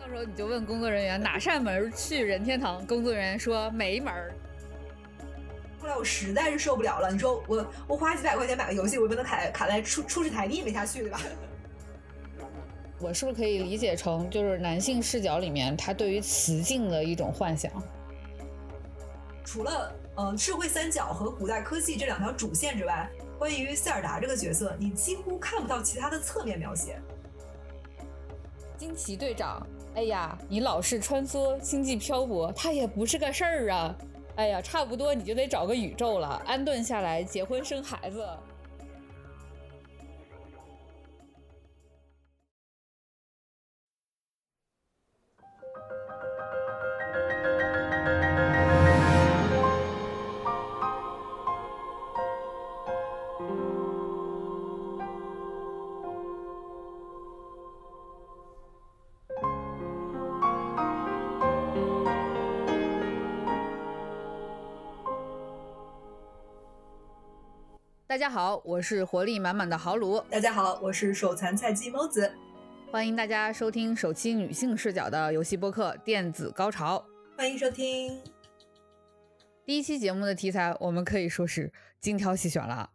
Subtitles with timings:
[0.00, 4.32] 到时候你就问工作人员哪扇门去任天堂，工作人员说没门儿。
[5.78, 11.20] 后来我实在是受不了了，你说我我花几百块钱买个游戏，我也不能卡卡在出出示台历没下去，对吧？
[12.98, 17.70] 我是不是可以理解成就是男性视角里面他对于雌竞的一种幻想？
[19.44, 23.08] 除了呃社会三角和古代科技这两条主线之外，
[23.38, 26.98] 关于塞尔达这个角色，你几乎看不到其他的侧面描写。
[28.76, 33.96] 惊奇队长，哎呀，你老是穿梭星际漂泊，他也不是个事儿啊！
[34.36, 38.26] 哎呀，差不多你就得找个宇宙了，安顿下来，结婚生孩子。
[68.16, 70.18] 大家好，我是活力满满的豪鲁。
[70.30, 72.32] 大家好，我是手残菜鸡猫子。
[72.90, 77.04] 欢迎大家收听首期女性视角的游戏播客《电子高潮》。
[77.36, 78.18] 欢迎收听
[79.66, 82.88] 第一期节目的题材，我们可以说是精挑细选了。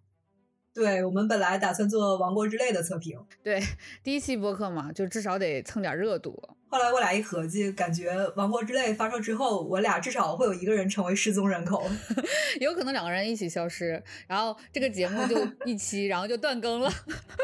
[0.73, 3.61] 对我们本来打算做《王国之泪》的测评，对，
[4.02, 6.41] 第一期播客嘛，就至少得蹭点热度。
[6.69, 11.83] 后来我俩一合计，感觉《王国之泪》发售之后，我俩至少会有一个人成为失踪人口，
[12.61, 16.89] 有可能两个人一起消失，然后这个节目就 一期，然后就断更了。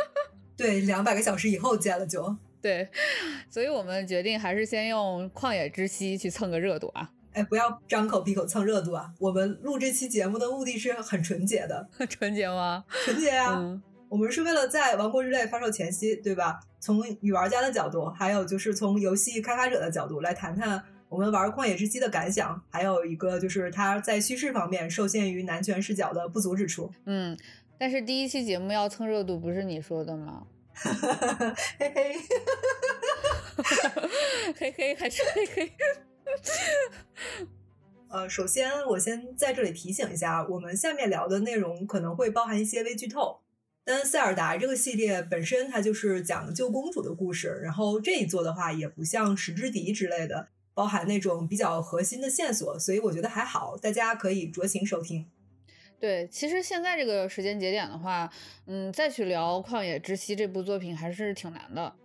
[0.55, 2.37] 对，两百个小时以后见了就。
[2.61, 2.87] 对，
[3.49, 7.11] 所以我们决定还是先用《旷野之息》去蹭个热度啊。
[7.37, 9.11] 哎，不要张口闭口蹭热度啊！
[9.19, 12.83] 我们录这期节目的目的是很纯洁的，纯洁吗？
[13.05, 13.53] 纯洁啊！
[13.59, 13.79] 嗯
[14.09, 16.59] 我们是为了在《王国之泪》发售前夕，对吧？
[16.79, 26.89] 从女玩家的角度，还有就是从游戏开发者的角度来谈谈我们玩《旷野之息》的感想，还有一个就是它在叙事方面受限于男权视角的不足之处。
[27.05, 27.37] 嗯，
[27.77, 30.47] 但是第一期节目要蹭热度，不是你说的吗？
[31.77, 32.15] 嘿嘿，
[34.57, 35.73] 嘿嘿，还是嘿嘿。
[38.09, 43.41] 呃，首先我先在这里提醒一下，我们下面聊的内容可能会包含一些微剧透。
[43.83, 55.25] 但塞尔达这个系列本身它就是讲救公主的故事，然后这一做的话也不像《石之笛》之类的包含那种比较核心的线索，所以我觉得还好，大家可以酌情收听。
[55.99, 58.29] 对，其实现在这个时间节点的话，
[58.67, 61.95] 嗯，再去聊《旷野之息》这部作品还是挺难的。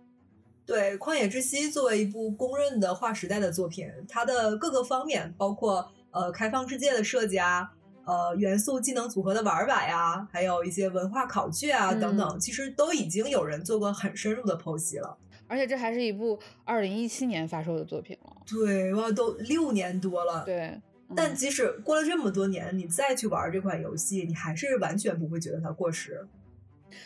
[0.65, 7.69] 对，《旷野之息》作为一部公认的划时代的作品，它的各个方面，包括呃开放世界的设计啊，
[8.05, 15.17] 呃元素技能组合的玩法呀，还有一些文化考据啊等等，其实都已经有人做过很深入的剖析了。
[15.47, 18.37] 而且这还是一部二零一七年发售的作品了。
[18.47, 20.43] 对，哇，都六年多了。
[20.45, 20.59] 对。
[20.59, 20.81] 嗯
[21.15, 26.25] 但即使过了这么多年，你再去玩这款游戏，你还是完全不会觉得它过时。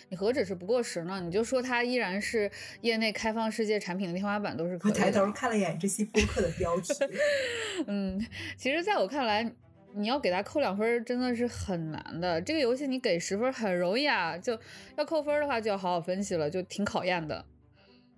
[0.10, 1.20] 你何止是不过时呢？
[1.22, 2.50] 你就说它依然是
[2.82, 5.00] 业内开放世界产品的天花板，都是可以的。
[5.00, 6.94] 我抬头看了一眼这期播客的标题，
[7.88, 8.20] 嗯，
[8.58, 9.52] 其实在我看来，
[9.94, 12.42] 你要给它扣两分真的是很难的。
[12.42, 14.60] 这个游戏你给十分很容易啊，就
[14.96, 17.46] 要扣分的话就要好好分析了，就挺考验的，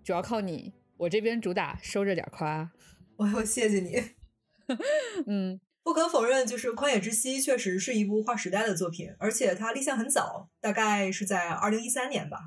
[0.03, 0.73] 主要靠你。
[0.97, 2.71] 我这边主打收着点夸，
[3.17, 4.03] 我要谢谢你。
[5.25, 5.59] 嗯。
[5.83, 12.45] 不可否认，就是《旷野之息》确实是一部划时代的作品，而且它立项很早，大概是在二零一三年吧。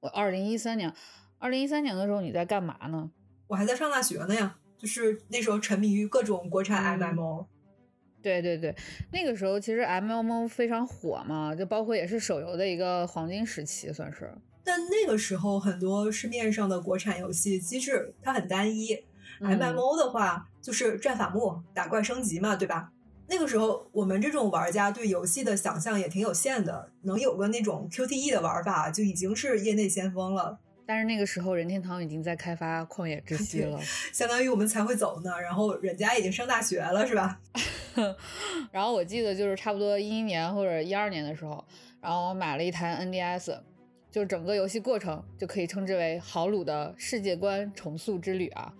[0.00, 0.92] 我二零一三年，
[1.38, 3.10] 二零一三年的时候你在干嘛呢？
[3.46, 7.44] 我还在上大学呢呀，就是那时候沉迷于各种国产 MMO。
[7.44, 7.46] 嗯、
[8.20, 8.74] 对对对，
[9.12, 14.34] 那个时候其实 MMO 非常火嘛，就包括也是手游的一个黄金时期，算是。
[14.64, 19.04] 但那个时候很多市面上的国产游戏机制它很单一。
[19.42, 22.90] 嗯、MMO 的话就是战法木、打怪升级嘛，对吧？
[23.28, 30.58] 那个时候我们这种玩家对游戏的想象也挺有限的，能有个那种 QTE 的玩法就已经是业内先锋了。
[30.84, 33.80] 但是那个时候任天堂已经在开发《旷野之息》了，
[34.12, 35.40] 相当于我们才会走呢。
[35.40, 37.40] 然后人家已经上大学了，是吧？
[38.70, 41.64] 然后我记得就是差不多一一年或者一二年的时候，
[42.00, 43.58] 然后我买了一台 NDS。
[44.10, 48.70] 就是整个游戏过程就可以称之为豪鲁的世界观重塑之旅啊！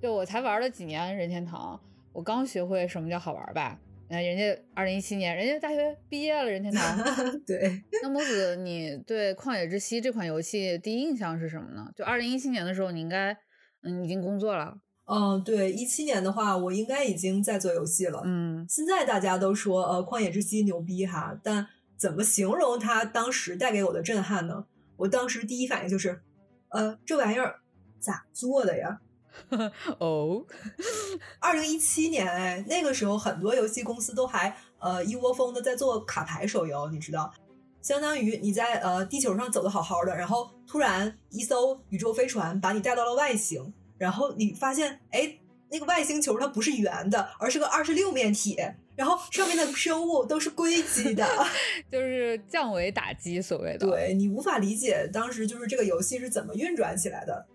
[0.00, 1.78] 就我才玩了几年任天堂，
[2.12, 3.78] 我刚学会什么叫好玩吧？
[4.08, 6.98] 那人家二零一七年，人家大学毕业了，任天堂。
[7.46, 7.82] 对。
[8.02, 11.88] 那木子，你对《旷野之息》这款游戏第一印象是什么呢？
[11.94, 13.36] 就二零一七年的时候，你应该
[13.82, 14.78] 嗯已经工作了。
[15.04, 18.22] 嗯，对，一七年的话，我应该已经在做游戏了。
[18.24, 21.66] 嗯，现在大家都说呃《旷野之息》牛逼哈，但
[21.96, 24.64] 怎么形容它当时带给我的震撼呢？
[24.96, 26.20] 我当时第一反应就是，
[26.70, 27.60] 呃，这玩意儿
[28.00, 29.00] 咋做的呀？
[29.98, 30.44] 哦，
[31.40, 37.32] 二零一七年，哎，那个时候很多游戏公司都还呃一窝蜂的在做卡牌手游，你知道，
[37.82, 45.38] 相当于你在呃地球上走的好好的，然后突然一艘宇宙飞船把你带到了外星，然后你发现，哎，
[45.70, 48.56] 那个外星球它不是圆的，而是个二十六面体，
[48.96, 51.26] 然后上面的生物都是硅基的，
[51.90, 57.46] 就是降维打击所谓的，对你无法理解当时就是这个游戏是怎么运转起来的。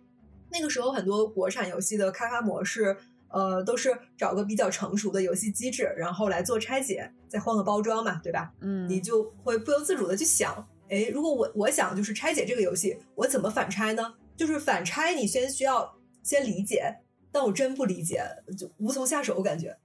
[0.52, 2.96] 那个时候，很多国产游戏的开发模式，
[3.30, 8.54] 呃，都是找个比较成熟的游戏机制，然后来做拆解，再换个包装嘛，对吧？
[8.62, 14.14] 嗯，你就会不由自主的去想，哎，如果我我想就是拆解这个游戏，我怎么反拆呢？
[14.38, 16.96] 就是反拆，你先需要先理解，
[17.32, 18.22] 但我真不理解，
[18.58, 19.78] 就无从下手，我感觉。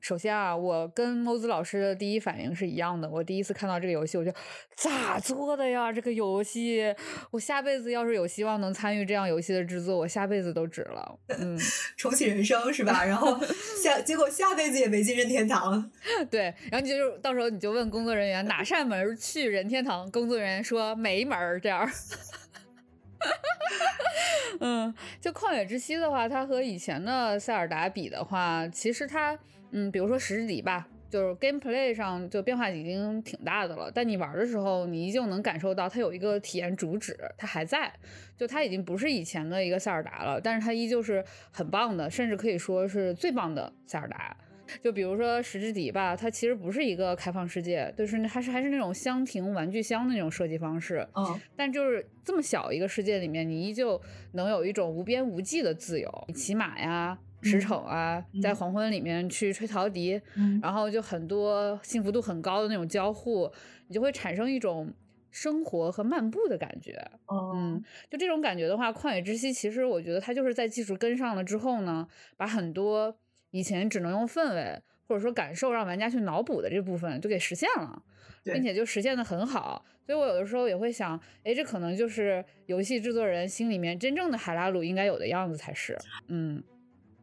[0.00, 3.08] 首先啊，我跟猫子老师的第一反应是一样的。
[3.08, 4.32] 我第一次看到这个游戏，我就
[4.74, 5.92] 咋做的呀？
[5.92, 6.94] 这个游戏，
[7.30, 11.18] 我下辈子要是有希望能参与这样游戏的制作，我下辈子都值了。
[11.28, 11.58] 嗯，
[11.98, 13.04] 重启人生是吧？
[13.04, 13.38] 然后
[13.82, 15.90] 下 结果下辈子也没进任天堂。
[16.30, 21.88] 对，然后你就到时候你就问工作人员哪扇门去任天堂，工作人员说没门儿这样。
[24.60, 29.38] 嗯，就旷野之息的话，它和以前的塞尔达比的话，其实它。
[29.72, 37.92] 嗯，比如说《石之底》吧，就是 gameplay 上就变化已经挺大的了，但你玩的时候，你依旧能感受到它有一个体验主旨，它还在，
[38.36, 44.36] 就它已经不是以前的一个塞尔达了，但是它依旧是很棒的，甚至可以说是最棒的塞尔达。
[44.84, 54.00] 就比如说《石之底》吧，它其实不是一个开放世界，就是还是还是那种箱庭玩具箱的那种设计方式，嗯，但就是这么小一个世界里面，你依旧
[54.34, 57.18] 能有一种无边无际的自由，你骑马呀。
[57.42, 60.20] 驰骋啊，在黄昏里面去吹陶笛，
[60.62, 63.50] 然后就很多幸福度很高的那种交互，
[63.88, 64.92] 你就会产生一种
[65.30, 67.00] 生活和漫步的感觉。
[67.32, 72.06] 嗯，就这种感觉的话，《旷野之息》其实我觉得它就是在技术跟上了之后呢，
[72.36, 73.16] 把很多
[73.50, 78.02] 以前只能用氛围或者说感受让玩家去脑补的这部分就给实现了，
[78.44, 79.84] 并且就实现的很好。
[80.04, 85.96] 所以我有的时候也会想，哎，这可能就是游戏制作人心里面真正的海拉鲁应该有的样子才是。
[86.26, 86.62] 嗯。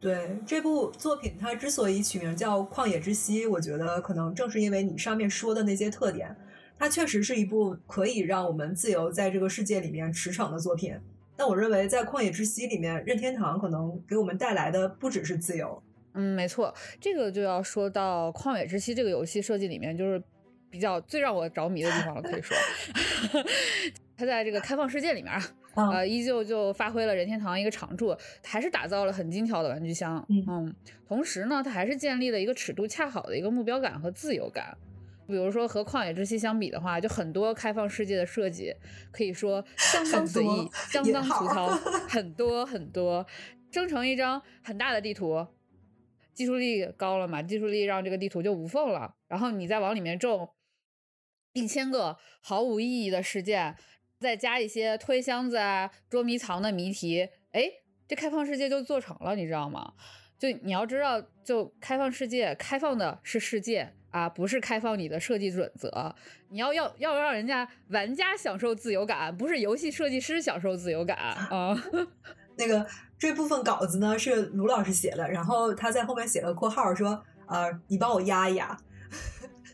[0.00, 6.36] 对这部作品，它之所以取名叫《旷野之息》，我觉得可能正是因为你上面说的那些特点，
[6.78, 10.96] 它确实是一部可以让我们自由在这个世界里面驰骋的作品。
[11.36, 15.82] 但我认为，在《旷野之息》里面，任天堂可能给我们带来的不只是自由。
[16.14, 20.22] 嗯，没错，这个就要说到《旷野之息》这个游戏设计里面，就是
[20.70, 22.56] 比较最让我着迷的地方了，可以说，
[24.16, 25.40] 它在这个开放世界里面啊。
[25.74, 30.24] 呃，依旧就发挥了任天堂一个长处，还是打造了很精巧的玩具箱。
[30.28, 30.74] 嗯，
[31.06, 34.76] 同时呢，它还是建立了一个尺度恰好的一个目标感和自由感。
[35.28, 38.74] 比如说和旷野之息相比的话，就很多开放世界的设计
[39.12, 41.66] 可以说相当随意，相当粗糙，
[42.08, 43.26] 很多很多，
[43.70, 45.46] 生成一张很大的地图，
[46.32, 50.48] 技术力高了嘛，技术力让这个地图就无缝了，然后你再往里面种
[51.52, 53.76] 一千个毫无意义的事件。
[54.20, 57.64] 再加一些推箱子啊、捉迷藏的谜题，哎，
[58.06, 59.92] 这开放世界就做成了，你知道吗？
[60.38, 66.14] 就你要知道，就开放世界，开放的是世界啊，不是开放你的设计准则。
[66.48, 71.76] 你要要要让人家玩家享受自由感，不是游戏设计师享受自由感啊。
[72.56, 72.86] 那个
[73.18, 78.76] 这部分稿子呢是卢老师写的，然后他在后面写了括号说，呃，你帮我压一压。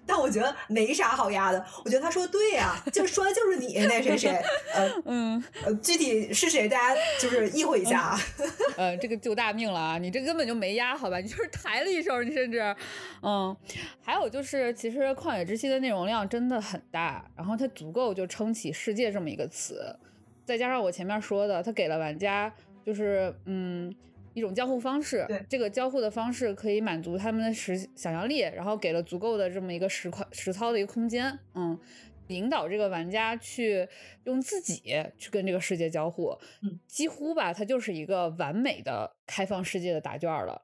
[0.06, 4.30] 但我觉得没啥好压的，我觉得他说的对呀，就说的就是你那谁谁，
[4.74, 8.20] 呃 嗯呃，具体是谁，大家就是意会一下啊。
[8.76, 11.18] 呃，这个救大命了啊，你这根本就没压，好吧？
[11.18, 12.74] 你就是抬了一手，你甚至，
[13.22, 13.56] 嗯，
[14.02, 19.96] 还有就是，其实《旷野之息》的内容量真的很大，然后它足够就撑起世界这么一个词，
[20.44, 22.52] 再加上我前面说的，它给了玩家
[22.84, 23.94] 就是嗯。
[24.34, 31.78] 一种交互方式，对这个交互的方式可以满足他们的实想象力，然后给了足够的这么一个实块实操的一个空间，嗯，
[32.28, 33.88] 引导这个玩家去
[34.24, 34.82] 用自己
[35.16, 40.62] 去跟这个世界交互，嗯，几乎吧，它就是一个完美的开放世界的答卷了，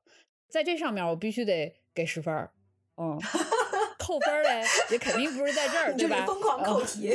[0.50, 2.50] 在这上面我必须得给十分儿，
[2.96, 3.18] 嗯。
[4.00, 6.24] 扣分嘞，也肯定不是在这儿， 对吧？
[6.26, 7.14] 疯狂扣题。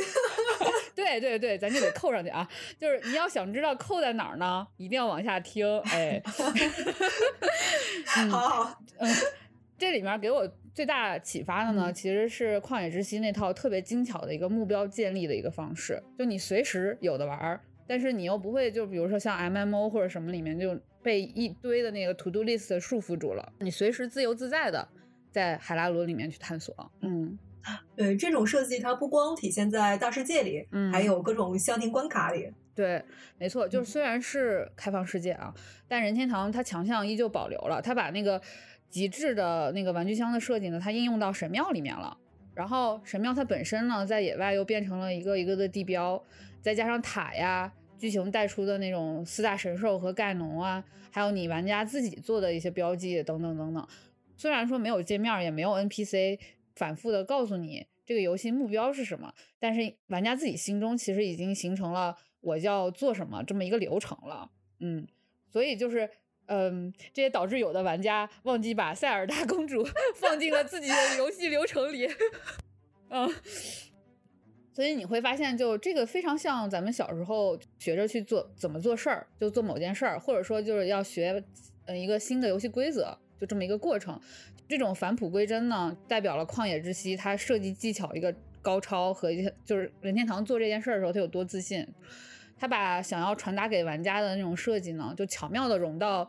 [0.96, 2.48] 对对对，咱就得扣上去啊！
[2.80, 5.78] 就是你要想知道扣在哪儿呢，一定要往下听。
[5.82, 6.20] 哎，
[8.30, 9.14] 好，嗯，
[9.78, 16.02] 这里面给我最大启发的呢，其实是《旷野之息》那套特别精巧的一个目标建立的一个方式。
[16.18, 24.88] 就你随时有的玩，但是你又不会，就比如说像 MMO 或者什么里面就被一堆的那个 To Do List 束缚住了，你随时自由自在的。
[25.32, 27.38] 在海拉罗里面去探索，嗯，
[27.96, 32.52] 对，这种设计它不光体现在大世界里，嗯还有各种限定关卡里。
[32.74, 33.02] 对，
[33.38, 35.52] 没错，就是嗯虽然是开放世界啊，
[35.88, 38.40] 但任天堂它强项依旧保留了，它把那个
[38.90, 42.16] 极致的那个玩具箱的设计呢，它应用到神庙里面了。
[42.54, 46.22] 然后神庙它本身呢，在野外又变成了一个一个的地标，
[46.62, 53.86] 再加上塔呀，剧情带出的那种四大神兽和盖农啊，还有你玩家自己做的一些标记等等等等。
[54.38, 56.38] 虽然说没有界面，也没有 NPC
[56.76, 64.52] 反复的告诉你这个游戏目标是什么，但是玩家自己心中其实已经形成了我要做什么这么一个流程了。
[64.78, 65.04] 嗯，
[65.50, 66.08] 所以就是。
[66.48, 72.08] 嗯，这也导致有的玩家忘记把塞尔达公主 放进了自己的游戏流程里。
[73.10, 73.28] 嗯，
[74.72, 81.42] 所以你会发现，就这个非常像咱们小时候学着去做怎么做事儿，就做某件事儿，或者说就是要学
[81.86, 84.20] 嗯一个新的游戏规则，就这么一个过程。
[84.68, 91.86] 这种返璞归真呢，代表了《旷野之息》它设计技巧一个高超和一些就是任天堂做这件事儿的时候，它有多自信。
[92.58, 96.26] 他把想要传达给玩家的那种设计呢，就巧妙的融到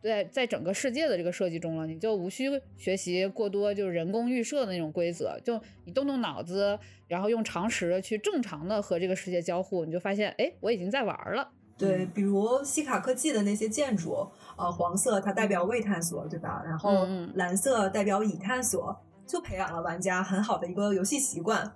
[0.00, 1.86] 对在整个世界的这个设计中了。
[1.86, 2.46] 你就无需
[2.78, 11.52] 学习过多就是人工预设的那种规则，就你动动脑子，然后用常识去正常的和这个世界交互，你就发现，哎，我已经在玩了。
[11.78, 16.62] 对，比如西卡科技的那些建筑，呃，黄色它代表未探索，对吧？
[16.64, 21.74] 然后嗯嗯蓝色代表已探索，就培养了玩家很好的一个游戏习惯。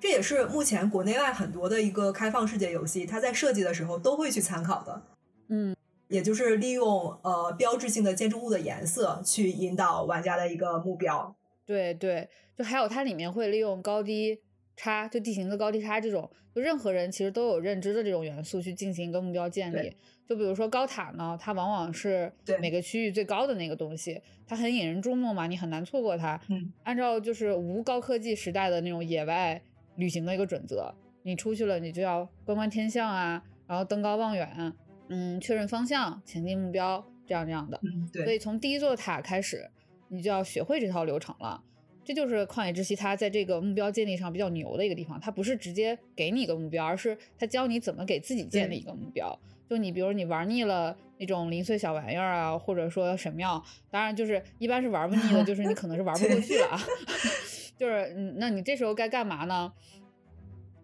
[0.00, 5.02] 这也是目前国内外很多的一个开放世界游戏，它在设计的时候都会去参考的。
[5.48, 5.74] 嗯，
[6.08, 11.34] 也就是利用呃标志性的建筑物的颜色去引导玩家的一个目标。
[11.66, 14.38] 对对，就还有它里面会利用高低
[14.78, 19.94] 差，就地形的高低差这种，就任何人其实都有认知的这种元素去进行一个目标建立。
[20.26, 26.40] 就比如说高塔呢，它往往是每个区域最高的那个东西，它很引人注目嘛，你很难错过它。
[26.48, 29.60] 嗯，按照就是无高科技时代的那种野外
[29.96, 34.72] 旅行的一个准则，你出去了，你就要观观天象啊，然后登高望远，
[35.08, 37.80] 嗯，确认方向，前进目标，这样这样的。
[37.82, 39.70] 嗯，对所以，从第一座塔开始，
[40.08, 41.64] 你就要学会这套流程了。
[42.08, 49.38] 这就是旷野之息它在这个目标建立上比较牛的一个地方，它不是直接给你一个目标，而是它教你怎么给自己建立一个目标。
[49.68, 56.80] 就你比如你玩腻了那种零碎小玩意儿啊，或者说神庙，当然就是一般是玩不腻的，就是你可能是玩不过去了啊。
[57.76, 59.70] 就是嗯，那你这时候该干嘛呢？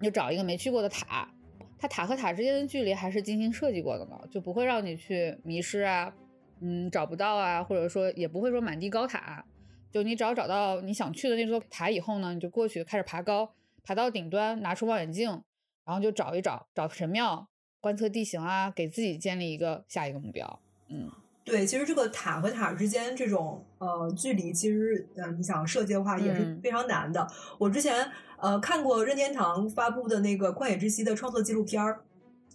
[0.01, 1.27] 你就找一个没去过的塔，
[1.79, 6.15] 它塔和塔之间的距离还是精心设计过的呢，就不会让你去迷失啊，
[6.61, 9.43] 嗯，找不到啊，或者说也不会说满地高塔。
[9.95, 13.49] 就你只要找到你想去的那座塔以后呢，你就过去开始爬高，
[13.85, 15.31] 爬到顶端，拿出望远镜，
[15.85, 17.47] 然后就找一找，找神庙，
[17.81, 20.59] 观测地形啊，给自己建立一个下一个目标。
[20.89, 21.09] 嗯
[21.45, 27.25] 对，其实这个塔和塔之间这种呃距离，其实呃你想设计的话也是嗯非常难的。
[27.57, 32.01] 我之前呃看过任天堂发布的那个《旷野之息》的创作纪录片儿，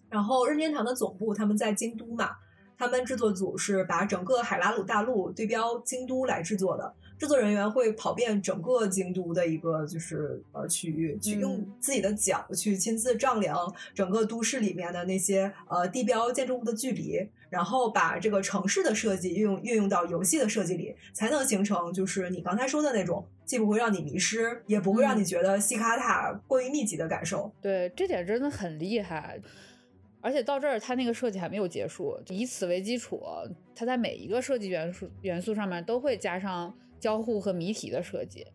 [0.09, 2.35] 然后任天堂的总部他们在京都嘛，
[2.77, 6.93] 他们制作组是把整个海拉鲁大陆对标京都来制作的。
[7.19, 27.51] 制作人员会跑遍整个京都的一个就是呃区域，去用嗯自己的脚去亲自丈量整个都市里面的那些呃地标建筑物的距离，然后把这个城市的设计运用运用到游戏的设计里，才能形成就是你刚才说的那种，既不会让你迷失，也不会让嗯你觉得西卡塔过于密集的感受。
[27.61, 29.37] 对，这点真的很厉害。
[30.21, 33.21] 而且到这儿，它那个设计还没有结束，以此为基础，
[33.73, 38.45] 它在每一个设计元素元素上面都会加上交互和谜题的设计，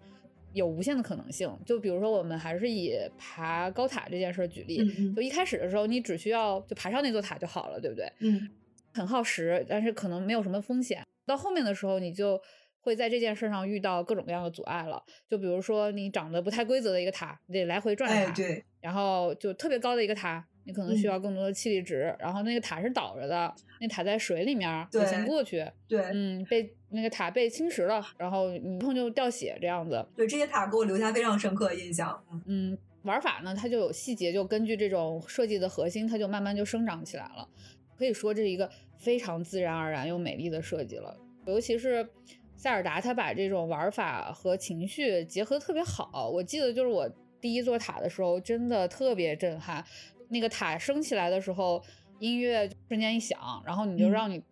[0.53, 1.51] 有无限的可能性。
[1.65, 8.11] 就比如说，我们还是以爬高塔这件事儿举例，嗯就一开始的时候，你只需要就爬上那座塔就好了，对不对？
[8.21, 8.49] 嗯
[8.93, 11.03] 很耗时，但是可能没有什么风险。
[11.27, 12.41] 到后面的时候，你就
[12.81, 15.03] 会在这件事上遇到各种各样的阻碍了。
[15.29, 22.15] 就比如说，你长得不太规则的一个塔，你得来回转哎，塔，对，然后就特别高的一个塔，你可能需嗯要更多的气力值。
[22.19, 30.05] 然后那个塔是倒着的，那塔在水里面儿，你先过去，对，嗯，被那个塔被侵蚀了，然后你一碰就掉血这样子。
[30.17, 32.23] 对，这些塔给我留下非常深刻的印象。
[32.31, 37.49] 嗯嗯，玩法呢，它就有细节，就根据这种设计的核心，它就慢慢就生长起来了。
[37.97, 38.69] 可以说这是一个
[38.99, 41.17] 非常自然而然又美丽的设计了。
[41.47, 42.09] 尤其是
[42.57, 46.31] 塞尔达，它把这种玩法和情绪结合特别好。
[46.31, 47.09] 我记得就是我
[47.41, 49.85] 第一座塔的时候，真的特别震撼。
[50.35, 51.83] 那个塔升起来的时候，
[52.19, 54.43] 音乐瞬间一响，然后你就嗯让你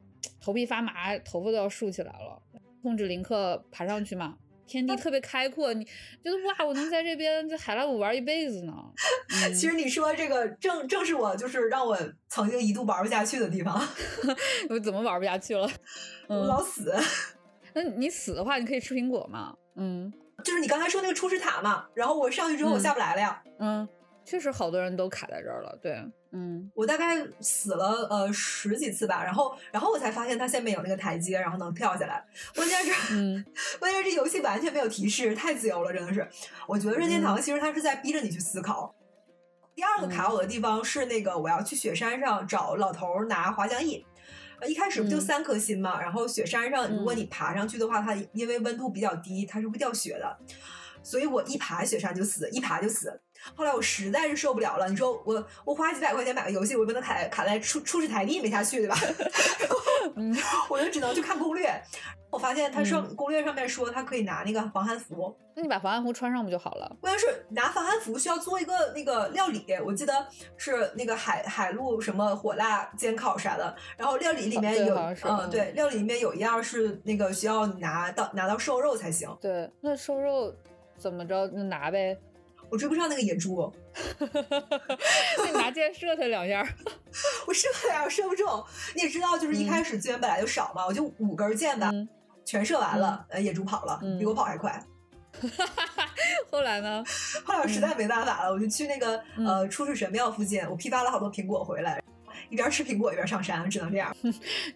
[0.41, 2.41] 头皮发麻，头发都要竖起来了。
[2.83, 4.37] 控制林克爬上去嘛，
[4.67, 5.91] 天地特别开阔，你觉
[6.25, 8.73] 得哇，我能在这边在海拉鲁玩一辈子呢。
[9.45, 11.97] 嗯、其实你说这个正正是我就是让我
[12.29, 13.81] 曾经一度玩不下去的地方，
[14.71, 15.69] 我怎么玩不下去了？
[16.29, 16.95] 我嗯，老死。
[17.75, 19.55] 那你死的话，你可以吃苹果嘛？
[19.77, 20.13] 嗯，
[20.45, 23.43] 就是你刚才说那个初始塔嘛，然后我上去之后我下不来了呀。
[23.61, 23.89] 嗯，
[24.25, 25.79] 确实好多人都卡在这儿了。
[25.83, 32.25] 对，嗯，我大概死了呃十几次吧，然后然后我才发现它下面有那个台阶，然后能跳下来。
[32.55, 33.45] 关键是，嗯，
[33.79, 36.27] 关键是这游戏完全没有提示，太自由了，真的是。
[36.67, 38.95] 我觉得任天堂其实它是在逼着你去思考。
[39.75, 44.05] 第二个卡我的地方是那个我要去雪山上找老头儿拿滑翔翼。
[44.61, 50.39] 呃，一开始不就三颗心嘛，然后雪山上如果你爬上去的话，它因为温度比较低，它是会掉雪的，
[51.03, 53.21] 所以我一爬雪山就死，一爬就死。
[53.55, 58.97] 后来我实在是受不了了，你说我我花几百块钱买个游戏，我不能卡卡在初初始台地没下去对吧？
[60.69, 61.83] 我就只能去看攻略。
[62.31, 66.97] 我发现它上攻略上面说它可以拿那个防寒服，那你把防寒服穿上不就好了？
[66.99, 79.29] 关键是拿防寒服需要做一个那个料理，我记得是那个海海陆什么火辣煎烤啥的，然后料理里面有嗯对，料理里面有一样是那个需要你拿到拿到瘦肉才行。
[79.39, 80.55] 对，那瘦肉
[80.97, 82.19] 怎么着那拿呗。
[82.73, 83.71] 我追不上那个野猪，
[84.19, 86.67] 那你拿箭射它两下，
[87.47, 88.65] 我射了呀，射不中。
[88.95, 91.91] 你也知道，就是一开始资源本来就少嘛，我就五根箭吧，
[92.47, 94.83] 全射完了，呃，野猪跑了，比我跑还快。
[96.51, 97.05] 后来呢？
[97.45, 102.03] 后来我实在没办法了，我就去那个呃初世神庙附近，我批发了好多苹果回来，
[102.49, 104.17] 一边吃苹果一边上山，只能这样。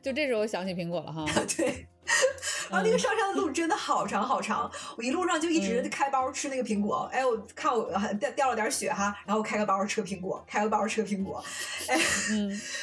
[0.02, 1.24] 就这时候想起苹果了哈。
[1.56, 1.86] 对。
[2.70, 7.08] 然后那个上山的路真的好长好长，我一路上就一直开包吃那个苹果。
[7.12, 11.42] 哎，我看我掉掉了点血哈，然后开个包吃个苹果，开个包吃个苹果。
[11.88, 11.98] 哎，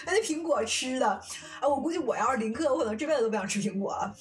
[0.06, 4.14] 那 那苹果吃的，啊，我估计我要是林克，我可能这辈子都不想吃苹果了。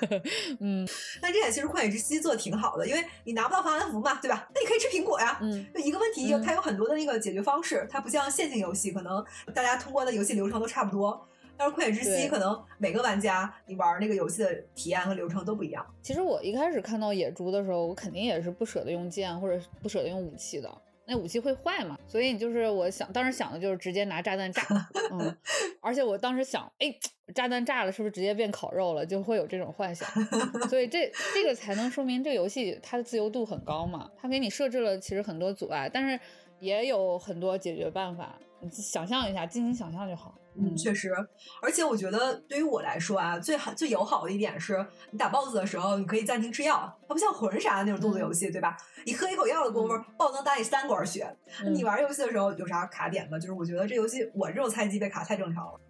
[0.60, 0.88] 嗯，
[1.20, 4.48] 那这点其实旷野之息做的挺好的，因为你拿不到防寒服嘛，对吧？
[4.54, 5.38] 那你可以吃苹果呀。
[5.40, 11.28] 嗯，就一个问题，它有很多的那个解决方式，它不像线性游戏，可能大家通关的游戏流程都差不多。
[11.62, 15.86] 但是旷野之息可能每个玩家你玩那个游戏的体验和流程都不一样。
[16.02, 20.68] 其实我一开始看到野猪的时候，我肯定也是不舍得用剑或者不舍得用武器的，
[21.06, 21.96] 那武器会坏嘛。
[22.08, 24.62] 所以就是我想当时想的就是直接拿炸弹炸，
[25.12, 25.36] 嗯，
[25.80, 26.92] 而且我当时想，哎，
[27.32, 29.06] 炸弹炸了是不是直接变烤肉了？
[29.06, 30.08] 就会有这种幻想。
[30.68, 36.18] 所以这这个才能说明这个游戏它的自由度很高嘛，它给你设置了其实很多阻碍，但是
[36.58, 38.36] 也有很多解决办法。
[38.60, 40.34] 你想象一下，尽情想象就好。
[40.54, 41.14] 嗯，确实，
[41.62, 48.76] 而且我觉得对于我来说啊，最好最友好的一点是，你打 BOSS 的时候，你可以暂停吃药，它不像魂啥的那种动作游戏，对吧？
[49.06, 51.34] 你喝一口药的功夫，BOSS 能打你三管血。
[51.64, 53.38] 你玩游戏的时候有啥卡点吗？
[53.38, 55.80] 就是我觉得这游戏我这种菜鸡被卡太正常了。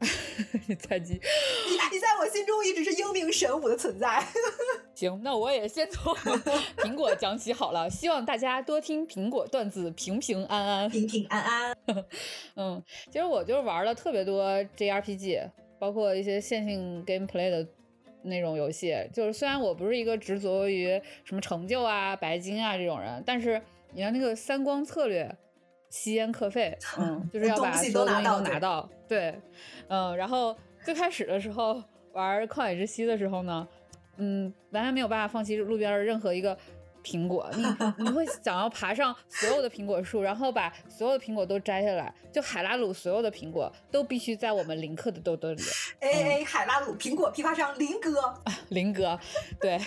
[0.66, 4.24] 你 菜鸡，你你在我心中一直是英明神武的存在。
[4.94, 6.14] 行，那我也先从
[6.78, 11.76] 苹果讲起好了，希望大家多听苹果段子，平平安安，平平安安。
[12.56, 14.42] 嗯，其实我就是玩了特别多。
[14.76, 17.66] JRPG 包括一些线性 gameplay 的
[18.22, 23.60] 那种游戏，就是虽然我不是一个执着于什么成就啊、白金啊这种人，但是
[23.92, 25.34] 你看那个三光策略，
[25.90, 28.88] 吸烟克费， 嗯，就是要把所有东西都拿到。
[29.08, 29.34] 对，
[29.88, 33.66] 嗯，然后最开始的时候玩旷野之息的时候呢，
[34.16, 36.56] 嗯，完全没有办法放弃路边的任何一个。
[37.04, 37.50] 苹果，
[37.98, 42.14] 你你会想要爬上所有的苹果树，然后把所有的苹果都摘下来。
[42.30, 45.60] 就海拉鲁所有的苹果都必须在我们林克的兜兜里。
[45.98, 48.32] 哎哎，海拉鲁苹果批发商林哥，
[48.68, 49.18] 林哥，
[49.60, 49.80] 对。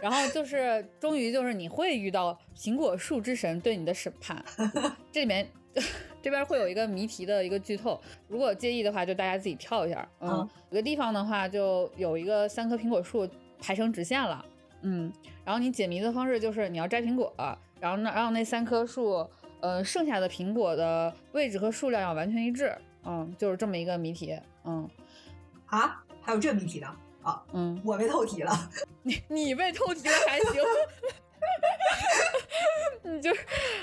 [0.00, 4.42] 然后就是终于就是你会遇到苹果树之神对你的审判。
[5.12, 5.46] 这里面
[6.22, 10.08] 这边会有一个谜题的一个剧透，如果介意的话，就大家自己跳一下。
[10.20, 13.28] 嗯，有个地方的话，就有一个三棵苹果树
[13.62, 14.44] 排成直线了。
[14.82, 15.12] 嗯，
[15.44, 17.32] 然后你解谜的方式就是你要摘苹果，
[17.80, 19.24] 然后呢让那三棵树，
[19.60, 22.76] 呃，剩下的苹果的位置和数量要完全一致。
[23.04, 24.36] 嗯，就是这么一个谜题。
[24.64, 24.88] 嗯，
[25.66, 26.88] 啊，还有这谜题呢？
[27.22, 28.52] 啊，嗯，我被透题了。
[29.02, 30.62] 你你被透题了还行？
[33.14, 33.40] 你就是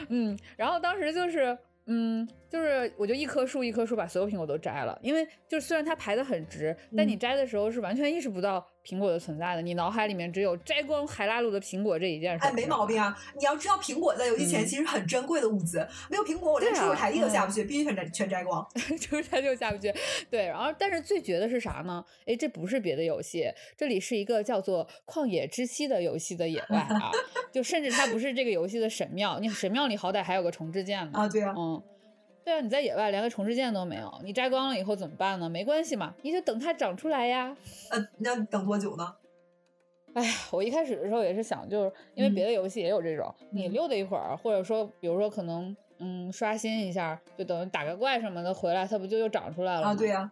[0.09, 1.57] 嗯，然后当时就是。
[1.91, 12.45] 嗯，就是我就一棵树一棵树把所有苹果都摘了，因为就虽然它排的很直，但你摘的时候是完全意识不到苹果的存在的，你脑海里面只有摘光海拉鲁的苹果这一件事。
[12.45, 13.15] 哎，没毛病啊！
[13.37, 18.67] 你要知道，苹果在游戏前其实很珍贵的物资，没有苹果我连出入台地都下不去，必须全摘全摘光，
[18.99, 19.93] 出入台就下不去。
[20.31, 22.03] 对，然后但是最绝的是啥呢？
[22.25, 23.45] 哎，这不是别的游戏，
[23.77, 27.11] 这里是一个叫做《旷野之息》的游戏的野外啊，
[27.51, 31.19] 就甚至它不是这个游戏的神庙，你神庙里好歹还有个重置键呢。
[31.19, 31.83] 啊，对啊，嗯。
[32.49, 35.47] 对啊，你在野外连个重置键都没有，你摘光了以后怎么办呢？
[35.47, 37.55] 没关系嘛，你就等它长出来呀。
[37.91, 39.15] 呃，那等多久呢？
[40.15, 49.89] 哎呀，我一开始的时候也是想，就是因为别的游戏也有这种，你溜达一会儿，或者说，比如说可能嗯刷新一下，就等于打个怪什么的回来，它不就又长出来了吗？
[49.89, 50.31] 啊，对呀。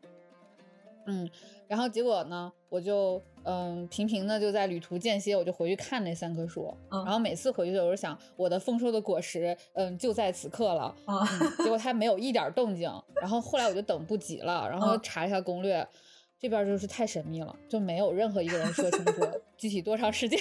[1.05, 1.29] 嗯，
[1.67, 15.87] 然后结果呢，我就嗯频频的就在旅途间歇，我就回去看那三棵树，嗯然后每次回去我就想，我的丰收的果实，嗯，就在此刻了，啊，嗯，结果它没有一点动静，然后后来我就等不及了，然后嗯查一下攻略，
[16.37, 19.25] 这边就是太神秘了，就没有任何一个人说清楚
[19.57, 20.37] 具体多长时间，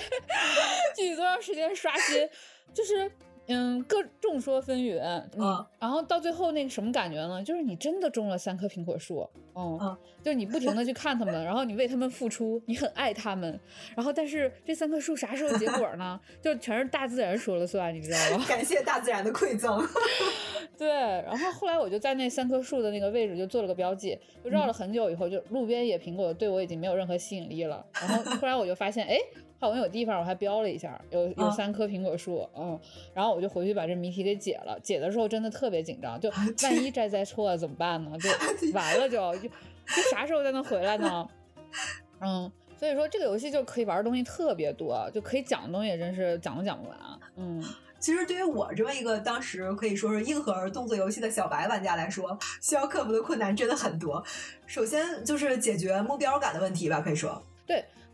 [0.97, 2.29] 具体多长时间刷新，
[2.75, 3.09] 就是
[3.49, 7.43] 嗯各众说纷纭，嗯，嗯然后到最后那个什么感觉呢？
[7.43, 13.59] 就是你真的种了三棵苹果树，嗯，嗯就是你不停的去看它们，然后你为它们付出，你很爱它们，
[13.95, 16.19] 然后但是这三棵树啥时候结果呢？
[16.43, 18.45] 就全是大自然说了算，你知道吗？
[18.49, 19.81] 感谢大自然的馈赠。
[20.77, 27.87] 对，然后后来我就在那三棵树的那个位置就做了个标记，就绕了很久以后，就路边野苹果对我已经没有任何吸引力了。
[27.95, 29.17] 然后后来我就发现，哎，
[29.59, 32.79] 好像有地方我还标了一下，有有啊三棵苹果树，嗯，
[33.15, 34.79] 然后我就回去把这谜题给解了。
[34.83, 36.31] 解的时候真的特别紧张，就
[36.63, 38.13] 万一摘摘错了怎么办呢？
[38.21, 38.29] 就
[38.73, 41.29] 完了就就就啥时候才能回来呢？
[42.21, 42.53] 嗯。
[42.79, 46.99] 所以说这个游戏就可以玩的东西特别多，就可以讲的东西也真是讲都讲不完。
[47.37, 47.65] 嗯，
[47.99, 54.23] 其实对于我这么一个当时可以说是硬核动作游戏的小白玩家来说，需要克服的困难真的很多。
[54.67, 57.56] 首先就是解决目标感的问题吧，可以说，对，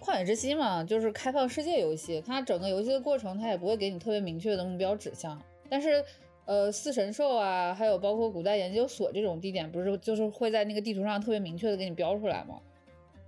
[0.02, 6.04] 旷野之息嘛，就是开放世界游戏，它整个游戏的过程它也不会给你特别明确的目标指向，但是。
[6.44, 12.56] 呃，四神兽啊，还有包括古代研究所这种地点，不是就是会在那个地图上特别明确的给你标出来吗？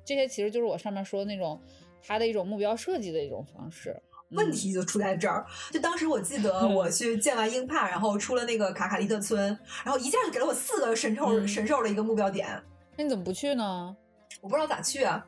[0.05, 1.59] 这些其实就是我上面说的那种
[2.05, 3.97] 它的一种目标设计的一种方式。
[4.31, 5.47] 问题就出在这儿。
[5.71, 12.49] 就当时我记得 我去见完鹰帕，然后出了那个卡卡利特村，然后一下就给了我四个神兽、嗯神兽的一个目标点。
[12.97, 13.97] 那你怎么不去呢？
[14.45, 15.25] 我不知道咋去啊！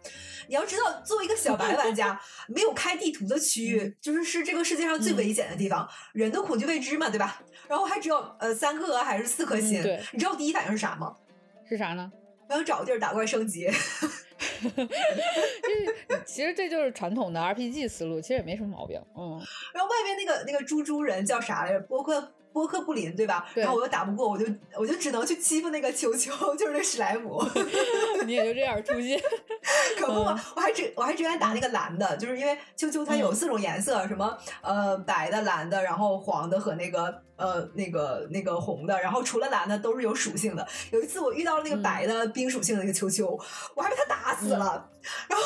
[0.47, 7.41] 你要知道，作为一个小白玩家，没有开地图的区域，就是是这个世界上最危险的地方，人的恐惧未知嘛，对吧？
[7.67, 11.17] 然后还只有呃三颗还是四颗心，嗯对你知道我第一反应是啥吗？
[11.67, 12.13] 是啥呢？
[12.51, 13.67] 我想找个地儿打怪升级。
[16.09, 19.01] 这 其实这就是传统的 RPG 思路，其实也没什么毛病。
[19.17, 19.41] 嗯，
[19.73, 21.81] 然后外面那个那个猪猪人叫啥来着？
[21.81, 23.47] 波克波克布林对吧？
[23.53, 24.47] 对然后我又打不过，我就
[24.79, 27.45] 我就只能去欺负那个球球， 就是那史莱姆。
[28.25, 29.21] 你也就这样出现。
[30.01, 40.67] 可不嘛，我还只我还只愿打那个蓝的，就是因为球球它有四种颜色，什么呃白的、蓝的，然后黄的和那个呃那个那个红的，然后除了蓝的都是有属性的。
[40.93, 43.39] 有一次我遇到了那个嗯白的冰属性的那个球球，
[43.75, 44.89] 我还被他打死了，
[45.29, 45.45] 然后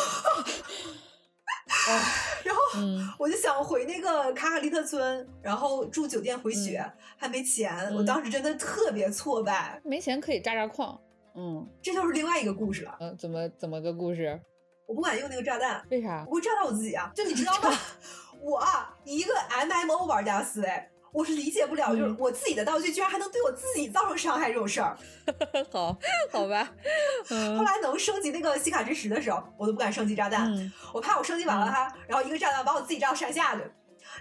[2.44, 6.84] 然后嗯，我就想回那个卡卡利特村，然后住酒店回血，
[7.16, 9.80] 还没钱，我嗯当时真的特别挫败。
[9.84, 11.00] 没钱可以炸炸矿。
[11.34, 12.96] 嗯，这就是另外一个故事了。
[13.00, 14.40] 嗯，怎么怎么个故事？
[14.86, 16.24] 我不敢用那个炸弹，为啥？
[16.28, 17.12] 我会炸到我自己啊！
[17.14, 17.70] 就你知道吗？
[18.42, 18.60] 我
[19.04, 24.96] 一个 MMO 玩家思维，我是理解不了，就是嗯我自己的道具居然还能对我自己造成伤害这种事儿。
[25.70, 25.96] 好，
[26.30, 26.72] 好吧。
[27.30, 33.62] 嗯后来能升级那个西卡之石的时候，我都不敢升级炸弹，嗯，我怕我升级完了它，然后一个炸弹把我自己炸到山下去。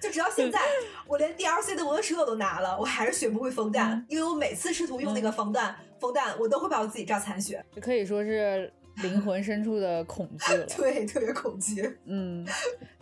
[0.01, 0.59] 就直到现在，
[1.07, 10.65] 我连 DLC 的摩托车我都拿了，我还是学不会风弹，嗯因为我每次试图用那个风弹，风弹我都会把我自己炸残血，这可以说是灵魂深处的恐惧了。
[10.77, 11.97] 对，特别恐惧。
[12.05, 12.47] 嗯，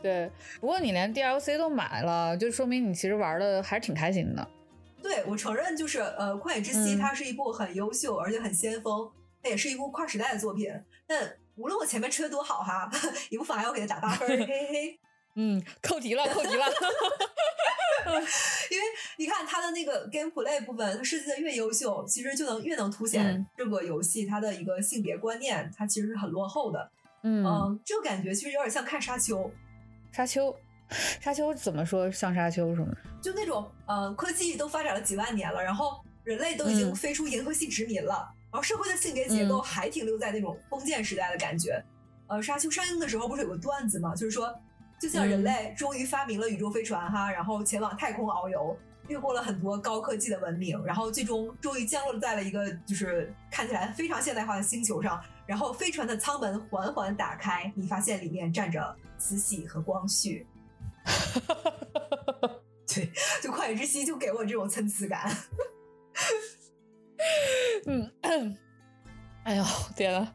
[0.01, 0.31] 对。
[0.59, 4.47] 不过你连 DLC 都买了，就说明你其实玩的还是挺开心的。
[5.01, 9.09] 对我承认，就是呃，《旷野之息》嗯它是一部很优秀而且很先锋，
[9.41, 10.69] 它也是一部跨时代的作品。
[11.05, 12.89] 但无论我前面吹的多好哈，
[13.29, 14.99] 也不妨碍我给它打八分嘿嘿。
[15.35, 16.65] 嗯，扣题了，扣题了。
[18.71, 18.85] 因为
[19.17, 26.91] 你看它的那个 gameplay 部分，它设计的越优秀，其实就能越能凸显嗯这个游戏它的一个性别观念，它其实是很落后的。
[27.23, 29.51] 嗯，嗯，这个感觉其实有点像看沙丘，
[30.11, 30.55] 沙丘，
[31.19, 32.87] 沙丘怎么说像沙丘什么？
[33.21, 41.83] 就那种呃，科技都发展了几万年了，然后人类都已经嗯飞出银河系殖民了，然后社会的性别结构嗯还停留在那种封建时代的感觉。
[42.27, 44.13] 呃，沙丘上映的时候不是有个段子吗？
[44.13, 44.53] 就是说，
[44.99, 60.47] 就像人嗯类终于发明了宇宙飞船哈，然后前往太空遨游，越过了很多高科技的文明，然后最终终于降落在了一个就是看起来非常现代化的星球上，然后飞船的舱门缓缓打开，你发现里面站着慈禧和光绪。
[62.87, 65.37] 对，就旷野之息就给我这种参差感。
[67.85, 68.11] 嗯，
[69.47, 69.63] 哎呦
[69.95, 70.27] 天呐，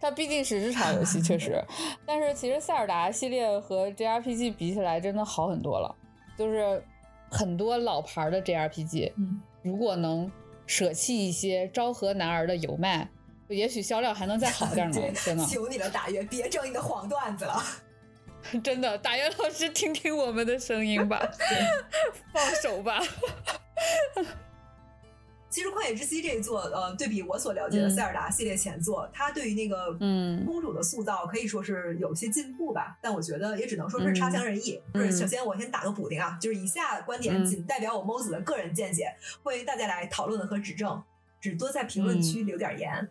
[0.00, 1.60] 它毕竟是日常游戏，确实，
[2.06, 5.92] 但是其实塞尔达系列和 JRPG 比起来，真的好很多了。
[6.38, 6.80] 就是
[7.28, 10.30] 很多老牌的 JRPG，嗯，如果能
[10.66, 13.08] 舍弃一些昭和男儿的油麦，
[13.48, 15.12] 也许销量还能再好点呢 对。
[15.14, 17.60] 真的，求你了，大约别整你的黄段子了。
[18.62, 21.28] 真的，大元老师，听听我们的声音吧，
[22.32, 23.00] 放手吧。
[25.50, 30.46] 其实《旷野之息》这一作，呃，对比我所了解的塞尔达系列前作，它对于那个嗯。
[30.46, 34.80] 公主的塑造可以说是有些进步吧，但我觉得也只能说是差强人意。
[34.94, 37.44] 嗯就是首先我先打个补丁啊，就是以下观点嗯。
[37.44, 41.02] 仅代表我 Mose 的个人见解，欢迎大家来讨论和指正，
[41.40, 42.22] 只多在评论嗯。
[42.22, 43.08] 区留点言。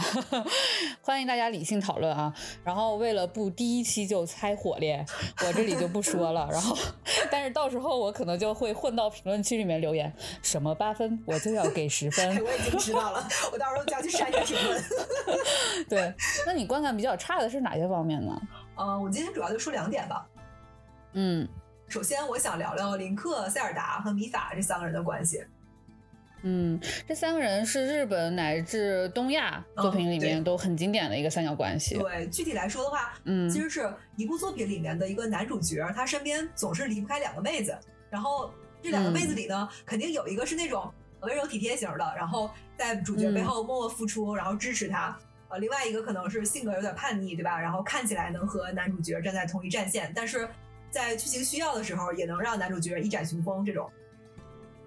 [1.02, 2.32] 欢迎大家理性讨论啊！
[2.64, 5.04] 然后为了不第一期就猜火烈，
[5.46, 6.48] 我这里就不说了。
[6.50, 6.76] 然后，
[7.30, 12.28] 但是到时候我可能就会混到评论区里面留言，什么八分我就要给十分。
[12.44, 14.82] 我已经知道了，我到时候就要去删你的评论。
[15.88, 16.14] 对，
[16.46, 18.40] 那你观感比较差的是哪些方面呢？
[18.76, 20.26] 呃，我今天主要就说两点吧。
[21.12, 21.48] 嗯
[21.88, 25.44] 首先，我想聊聊林克、塞尔达和米法这三个人的关系。
[26.42, 31.98] 嗯，这三个人是日本乃至东亚作品里嗯面都很经典的一个三角关系。
[31.98, 37.76] 对，具体来说的话，嗯其实是一部作品里面的一个男主角，他身边总是离不开两个妹子，
[38.08, 38.50] 然后
[38.82, 45.16] 这两个妹子里呢，肯定有一个是那种温柔体贴型的，然后在主角背后默默付出，然后支持他。
[45.50, 47.60] 呃，另外一个可能是性格有点叛逆，对吧？
[47.60, 50.48] 然后看起来能和男主角站在同一战线，但是
[50.92, 53.64] 在剧情需要的时候，也能让男主角一展雄风。
[53.64, 53.90] 这种，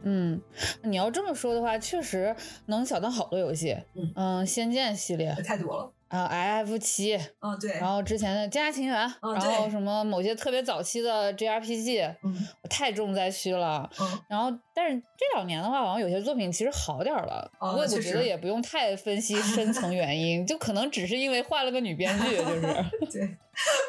[0.03, 0.41] 嗯，
[0.83, 2.35] 你要这么说的话，确实
[2.67, 3.75] 能想到好多游戏。
[4.15, 5.91] 嗯仙剑系列太多了。
[6.09, 13.89] 啊，F 七，嗯，对，然后之前的《家情缘》嗯然后什么某些特别早期的 JRPG，嗯我太重灾区了。
[13.99, 17.51] 嗯，然后，但是这两年的话，好像有些作品其实好点儿了。
[17.59, 22.61] 我确实觉得也不用太分析 深层原因，就可能只是因为换了个女编剧，就是，
[23.11, 23.37] 对。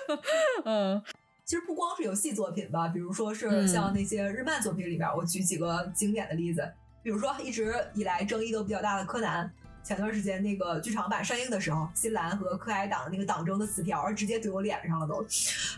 [0.64, 1.02] 嗯
[1.44, 6.66] 其实不光是游戏作品吧，比如说是嗯像那些日漫作品里边，我举几个经典的例子，
[7.02, 9.50] 比如说一直以来争议都比较大的柯南。
[9.82, 15.22] 前段时间那个剧场版上映的时候，新兰和柯哀党那个党争的词条直接怼我脸上了都，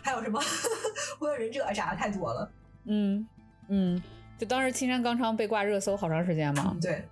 [0.01, 0.39] 还有什么
[1.19, 2.49] 火影忍者啥的太多了。
[2.85, 3.27] 嗯
[3.67, 4.01] 嗯，
[4.37, 7.03] 就当时青山刚昌被挂热搜好长时间嘛嗯，，对，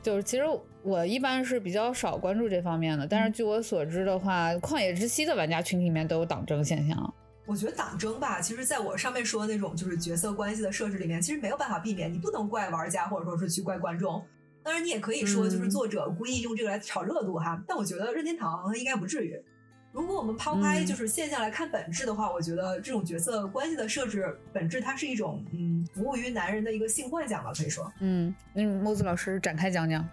[0.00, 0.44] 就是其实
[0.82, 7.14] 我一般是比较少关注这方面的，但是据我所知的话，旷野之息的玩家群体里面都有党争现象。
[7.46, 14.24] 我觉得党争吧，其实在我上面说的那种就是角色关系的设置里面，其实没有办法避免，你不能怪玩家或者说是去怪观众。
[14.64, 19.40] 当然，你也可以说就是嗯作者故意用这个来炒热度哈，但我觉得任天堂应该不至于。
[19.92, 30.06] 如果我们抛开嗯就是现象来看本质的话，我觉得这种角色关系的设置本质它是一种嗯服务于男人的一个性幻想吧，可以说嗯，那木子老师展开讲讲。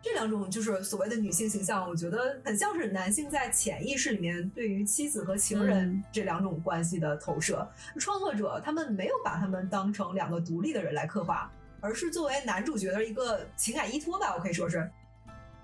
[0.00, 7.68] 这两种就是所谓的女性形象，我觉得很像是男性在潜意识里面对于妻子和情人嗯这两种关系的投射。
[7.98, 14.88] 创作者他们没有把他们当成两个独立的人来刻画，而是作为男主角的一个情感依托吧，我可以说是。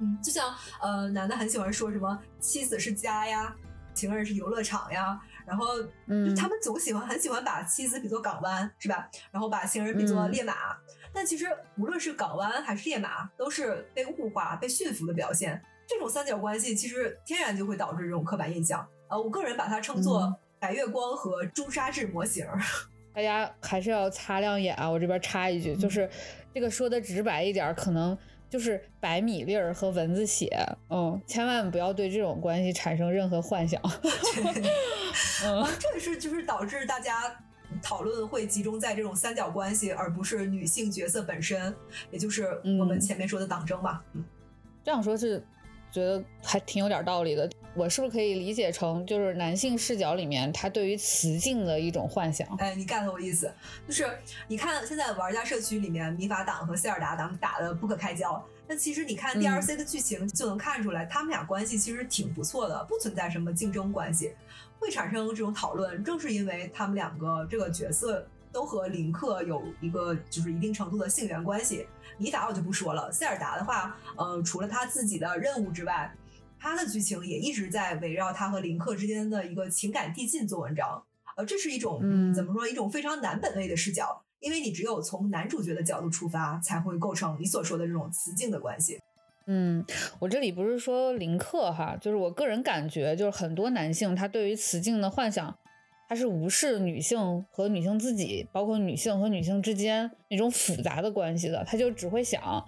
[0.00, 3.54] 嗯，就像呃，男的很喜欢说什么妻子是家呀，
[3.94, 5.66] 情人是游乐场呀，然后
[6.06, 9.08] 嗯他们总喜欢很喜欢把妻子比作港湾，是吧？
[9.30, 10.52] 然后把情人比作嗯烈马。
[11.14, 11.46] 但其实
[11.78, 15.62] 无论是港湾还是烈马，都是被物化、被驯服的表现。
[15.86, 18.86] 这种三角关系其实天然就会导致这种刻板印象。
[19.08, 22.46] 呃，我个人把它称作嗯白月光和朱砂痣模型。
[23.14, 24.90] 大家还是要擦亮眼啊！
[24.90, 26.10] 我这边插一句，就是
[26.52, 28.18] 这个说的直白一点儿，可能
[28.50, 30.48] 就是白米粒儿和蚊子血，
[30.90, 33.80] 嗯，千万不要对这种关系产生任何幻想。
[35.44, 37.40] 嗯啊，这也是就是导致大家
[37.82, 41.74] 讨论会集中在这种三角关系，而不是女性角色本身，
[42.10, 44.02] 也就是我们嗯前面说的党争吧。
[44.12, 44.24] 嗯
[44.84, 45.42] 这样说是
[45.90, 47.50] 觉得还挺有点道理的。
[47.74, 52.46] 我是不是可以理解成，就是男性视角里面他对于雌竞的一种幻想？
[52.58, 53.52] 哎，你 get 我意思，
[53.88, 54.06] 就是
[54.46, 58.44] 你看现在玩家社区里面，米法党和塞尔达党打的不可开交。
[58.66, 64.32] 但其实你看嗯 DLC 的剧情就能看出来，他们俩关系其实挺不错的，不存在什么竞争关系。
[64.78, 71.86] 会产生这种讨论，正是因为他们两个这个角色都和林克有一个就是一定程度的性缘关系。
[72.18, 76.14] 米法我就不说了，塞尔达的话，呃，除了他自己的任务之外，
[76.58, 81.02] 他的剧情也一直在围绕他和林克之间的一个情感递进做文章。
[81.36, 82.68] 呃，这是一种嗯怎么说？
[82.68, 89.00] 一种非常男本位的视角，因为你只有从男主角的角度出发，才会构成你所说的这种雌竞的关系。
[89.46, 89.84] 嗯，
[90.18, 95.54] 我这里不是说林克哈，就是我个人感觉，就是很多男性他对于雌竞的幻想，
[96.08, 102.64] 他是无视女性和女性自己，包括女性和女性之间那种复杂的关系的，他就只会想，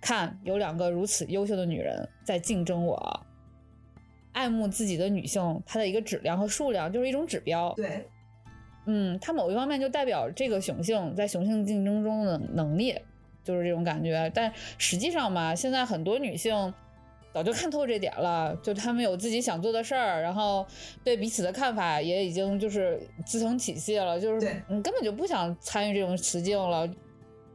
[0.00, 3.26] 看有两个如此优秀的女人在竞争我，
[4.32, 7.72] 爱慕自己的女性，她的一个质量和数量就是一种指标。
[7.74, 8.06] 对，
[8.86, 12.94] 嗯，它某一方面就代表这个雄性在雄性竞争中的能力，
[13.42, 14.30] 就是这种感觉。
[14.34, 16.72] 但实际上嘛，现在很多女性
[17.32, 20.66] 早就看透这点了，就她们有自己想做的事儿，然后
[21.02, 26.88] 对彼此的看法也已经就是自成体系了，就是你根本就不想参与这种雌竞了。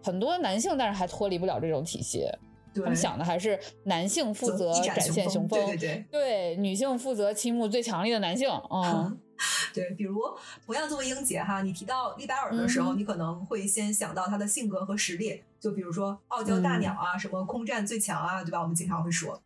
[0.02, 2.26] 很多男性，但是还脱离不了这种体系。
[2.74, 8.50] 他们想的还是男性负责展现雄风，对对对，对女性负责倾慕最强力的男性。
[8.72, 9.20] 嗯，
[9.73, 10.21] 对，比如
[10.65, 18.62] 同样作为英杰哈，你提到利百尔的时候，你可能会先想到他的性格和实力，就比如说傲娇大鸟啊，什么空战最强啊，对吧？
[18.62, 19.41] 我们经常会说。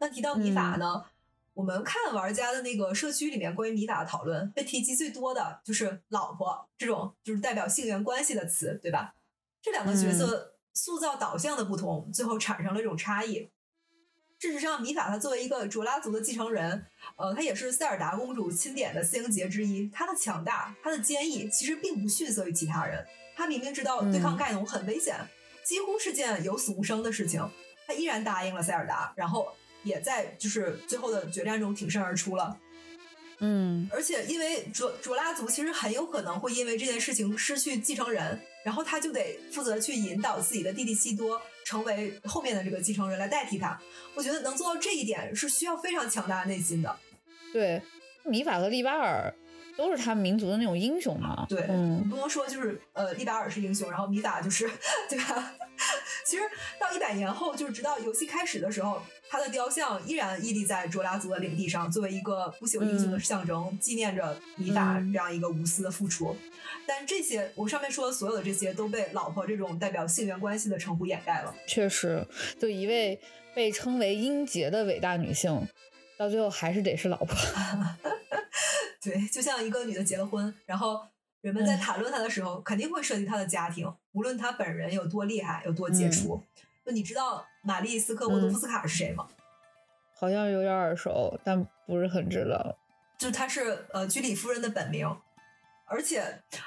[0.00, 1.04] 那提到米法呢，
[1.54, 9.14] 我们看玩家的那个社区里面关于米法的讨论，被提及最多的就是老婆这种就是代表性缘关系的词，对吧？
[9.62, 10.52] 这两个角色。
[10.78, 13.48] 塑造导向的不同，最后产生了一种差异。
[14.38, 16.84] 事实上，米法他作为一个卓拉族的继承人，
[17.16, 19.88] 呃，他也是塞尔达公主钦点的四英杰之一。
[19.88, 23.04] 他的强大，他的坚毅，其实并不逊色于其他人。
[23.34, 25.16] 他明明知道对抗盖农很危险，
[25.64, 27.48] 几乎是件有死无生的事情，
[27.86, 29.48] 他依然答应了塞尔达，然后
[29.82, 32.58] 也在就是最后的决战中挺身而出了。
[33.38, 43.76] 嗯，而且因为卓卓拉族其实很有可能会因为这件事情失去继承人，然后他就得负责去引导自己的弟弟西多成为后面的这个继承人来代替他。
[44.14, 46.96] 我觉得能做到这一点是需要非常强大的内心的。
[47.52, 47.82] 对，
[48.24, 49.34] 米法和利巴尔。
[49.76, 51.44] 都是他们民族的那种英雄嘛？
[51.50, 54.66] 对，嗯，不能说就是呃，利巴尔是英雄，然后米法就是
[55.06, 55.52] 对吧？
[56.24, 56.42] 其实
[56.80, 66.34] 到一百年后，就是直到游戏开始的时候，他的雕像依然屹立在卓拉族的领地上，作为一个不朽英雄的象征，纪念着米法这样一个无私的付出。
[66.86, 71.54] 但这些我上面说的所有的这些，都被老婆这种代表性缘关系的称呼掩盖了。
[71.66, 72.26] 确实，
[72.58, 73.20] 就一位
[73.54, 75.66] 被称为英杰的伟大女性，
[76.16, 77.36] 到最后还是得是老婆。
[79.02, 81.00] 对，就像一个女的结了婚，然后
[81.40, 86.42] 人们在谈论她的时候，肯定会涉及她的家庭，无论她本人有多厉害，有多杰出。
[86.84, 89.28] 就你知道玛丽斯科沃多夫斯卡是谁吗？
[90.14, 92.78] 好像有点耳熟，但不是很知道。
[93.18, 95.08] 就她是呃居里夫人的本名，
[95.86, 96.20] 而且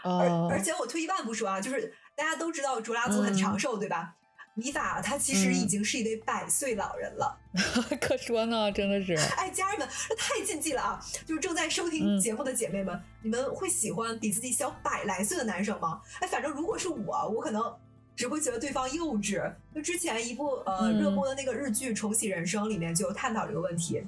[0.04, 4.16] 而而且我退一万步说啊，就是大家都知道卓拉族很长寿，对吧？
[4.56, 7.38] 米法他其实已经是一位百岁老人了，
[8.02, 9.14] 可说呢，真的是。
[9.38, 11.00] 哎，家人们，这太禁忌了啊！
[11.26, 16.02] 就是正在收听节目的姐妹们，你们会喜欢比自己小百来岁的男生吗？
[16.20, 17.74] 哎，反正如果是我，我可能
[18.18, 19.42] 只会觉得对方幼稚。
[19.74, 24.06] 就之前一部呃热播的那个日剧《重启人生》里面就有探讨这个问题。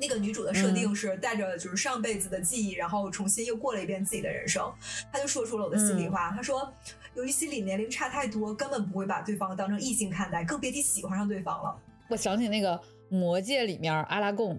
[0.00, 4.72] 那个女主的设定是带着就是上辈子的记忆，然后重新又过了一遍自己的人生。
[5.12, 6.72] 她就说出了我的心里话，她说。
[7.16, 11.76] 由于心理年龄差太多，根本不会把对方当成异性看待，更别提喜欢上对方了。
[12.08, 12.72] 我想起那个
[13.08, 14.58] 《魔戒》里面阿拉贡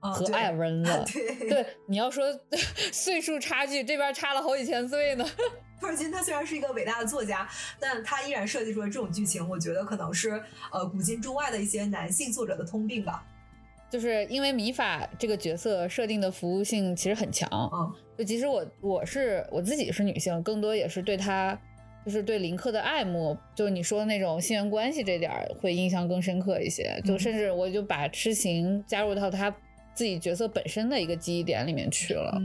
[0.00, 1.04] 和艾尔温了。
[1.04, 2.24] 对，你要说
[2.90, 5.24] 岁数差距，这边差了好几千岁呢。
[5.78, 7.46] 托尔金他虽然是一个伟大的作家，
[7.78, 13.22] 但他依然设计出了这种剧情，我觉得可能是呃古今中外的一些男性作者的通病吧。
[13.90, 17.48] 就是因为米法这个角色设定的服务性其实很强。
[17.72, 21.58] 嗯，就即使我我是我自己是女性，更多也是对她。
[22.02, 26.98] 就是对林克的爱慕，就是你说的那种性缘关系这点会印象更深刻一些。
[27.04, 29.54] 就甚至我就把痴情加入到他
[29.92, 32.40] 自己角色本身的一个记忆点里面去了。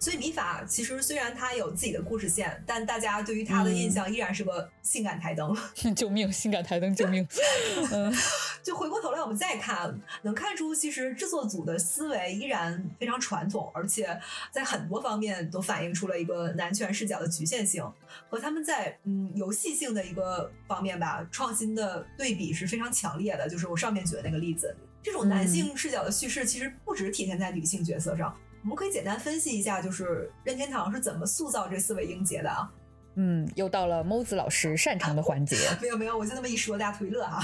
[0.00, 5.54] 所以米法其实虽然他有自己的故事线，但大家对于他的印象依然是个性感台灯。
[5.94, 6.32] 救命！
[6.32, 7.26] 性感台灯，救命！
[7.92, 8.10] 嗯，
[8.64, 14.18] 就回过头来我们再看，能看出其实制作组的思维依然非常传统，而且
[14.50, 17.84] 在很多方面都反映出了一个男权视角的局限性，
[18.30, 23.46] 和他们在嗯游戏性的一个方面吧创新的对比是非常强烈的。
[23.46, 28.34] 就是我上面举的那个例子，这种男性视角的叙事其实不只体现在女性角色上。
[28.62, 32.70] 我们可以简单分析一下，就是任天堂是怎么塑造这四位英杰的啊？
[33.16, 35.56] 嗯，又到了猫子老师擅长的环节。
[35.82, 37.42] 没有没有，我就那么一说，大家推乐哈。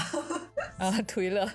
[0.77, 1.47] 啊，推乐。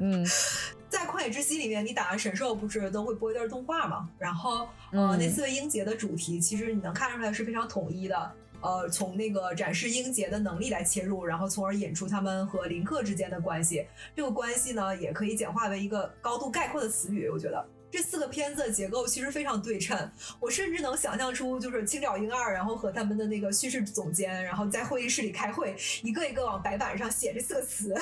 [0.00, 0.26] 嗯，
[0.90, 4.08] 在旷野之息里面，你打完神兽不是都会播一段动画嘛？
[4.18, 8.32] 然后呃，那四位英杰的主题，其实你能看出来是非常统一的。
[8.62, 13.86] 呃，从那个展示英杰的能力来切入，然后从而引出他们和林克之间的关系。
[14.14, 17.64] 这个关系呢，也可以简化为一个高度概括的词语，我觉得。
[17.92, 27.94] 这四个片子的结构其实非常对称，我甚至能想象出，就是青沼英二，然后和他们的那个叙事总监，然后在会议室里开会，一个一个往白板上写这四个词，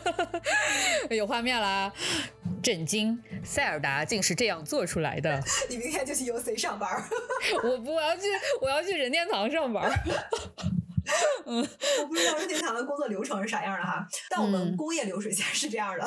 [1.14, 1.92] 有画面啦！
[2.62, 5.42] 震惊，塞尔达竟是这样做出来的！
[5.68, 7.04] 你明天就去 UC 上班？
[7.62, 8.22] 我不，我要去，
[8.62, 9.92] 我要去任天堂上班。
[11.44, 11.58] 嗯，
[12.00, 16.06] 我不知道任天堂的工作流程是啥样的哈，但我们工业流水线是这样的。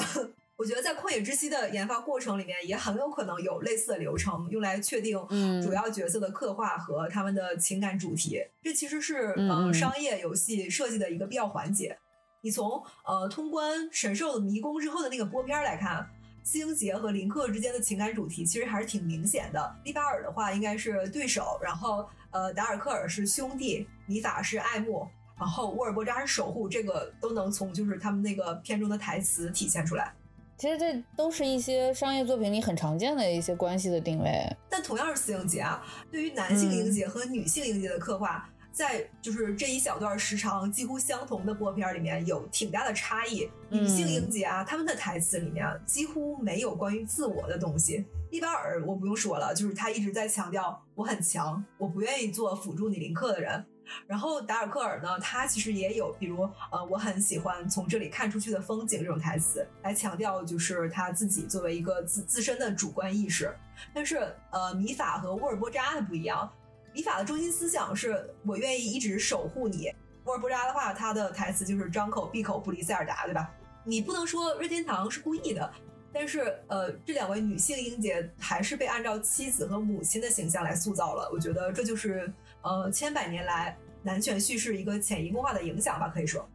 [0.63, 5.19] 我觉得在旷野之息的研发过程里面，也很有可能有类似的流程，用来确定
[5.61, 8.41] 主要角色的刻画和他们的情感主题。
[8.61, 11.97] 这其实是呃商业游戏设计的一个必要环节。
[12.39, 16.09] 你从呃通关神兽的迷宫之后的那个播片来看，
[16.45, 19.75] 斯英杰和林克之间的情感主题其实还是挺明显的。
[19.83, 25.05] 利巴尔的话应该是对手，然后呃达尔克尔是兄弟，米法是爱慕。
[25.37, 30.13] 然后沃尔波扎是守护，这个都能从就是他们那个片中的台词体现出来。
[30.57, 34.45] 其实这都是一些商业作品里很常见的一些关系的定位。
[34.69, 43.49] 但同样是四英杰啊，对于男性英杰和女性英杰的刻画，在就是这一小段时长几乎相同的播片里面有挺大的差异。
[43.69, 48.05] 女性英杰啊，他们的台词里面几乎没有关于自我的东西。
[48.29, 53.63] 利巴尔我不用说了，就是他一直在强调我很强，我不愿意做辅助你林克的人。
[54.07, 63.55] 然后达尔克尔呢，他其实也有，比如呃，我很喜欢从这里看出去的风景这种台词，来强调就是他自己作为一个自自身的主观意识。
[63.93, 66.51] 但是呃，米法和沃尔波扎的不一样，
[66.93, 69.91] 米法的中心思想是我愿意一直守护你。
[70.25, 73.51] 沃尔波扎的话，他的台词就是张口闭口不离塞尔达，对吧？
[73.83, 75.69] 你不能说任天堂是故意的，
[76.13, 81.29] 但是呃，这两位女性英杰还是被按照妻子和母亲的形象来塑造了。
[81.33, 82.31] 我觉得这就是
[82.63, 83.77] 呃，千百年来。
[84.05, 86.45] 男权叙事一个潜移默化的影响吧，可以说，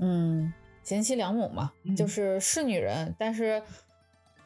[0.00, 0.50] 嗯，
[0.82, 3.62] 贤妻良母嘛，就是是女人，但是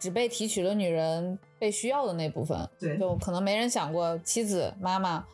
[0.00, 5.24] 只被提取了女人被需要的那部分，对，就可能没人想过妻子妈妈，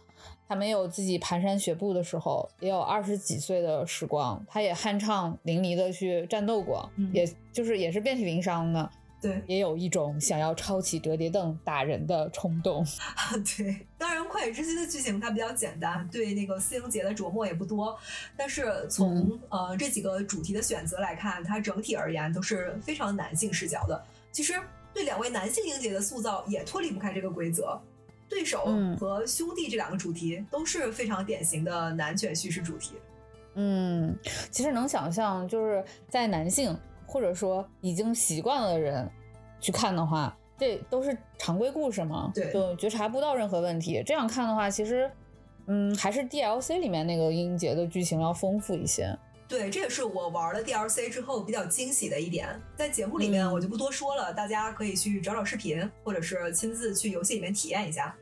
[0.47, 8.91] 她没有自己蹒跚学步的时候，也有二十几岁的时光，她也酣畅淋漓的去战斗过，也就是也是遍体鳞伤的。
[9.25, 12.85] 对，也有一种想要抄起折叠凳打人的冲动。
[13.57, 17.99] 对，当然《旷野之息》的剧情它比较简单，对那个四英杰的琢磨也不多。
[18.37, 24.05] 但是从呃这几个主题的选择来看，它整体而言都是非常男性视角的。
[24.31, 24.53] 其实
[24.93, 27.81] 对两位男性英杰的塑造也脱离不开这个规则。
[28.29, 28.71] 对手
[29.01, 32.93] 和兄弟这两个主题都是非常典型的男权叙事主题。
[33.55, 34.15] 嗯，
[34.51, 36.77] 其实能想象就是在男性。
[37.07, 39.09] 或者说已经习惯了的人
[39.61, 44.03] 去看的话，这都是常规故事嘛，对，就觉察不到任何问题。
[44.05, 45.11] 这样看的话，其实，
[45.67, 49.17] 嗯，还是 DLC 里面那个音节的剧情要丰富一些。
[49.47, 52.49] 对，这也是我玩了 DLC 之后比较惊喜的一点。
[52.77, 58.17] 在节目里面我就不多说了，大家可以去找找视频，或者是亲自去游戏里面体验一下。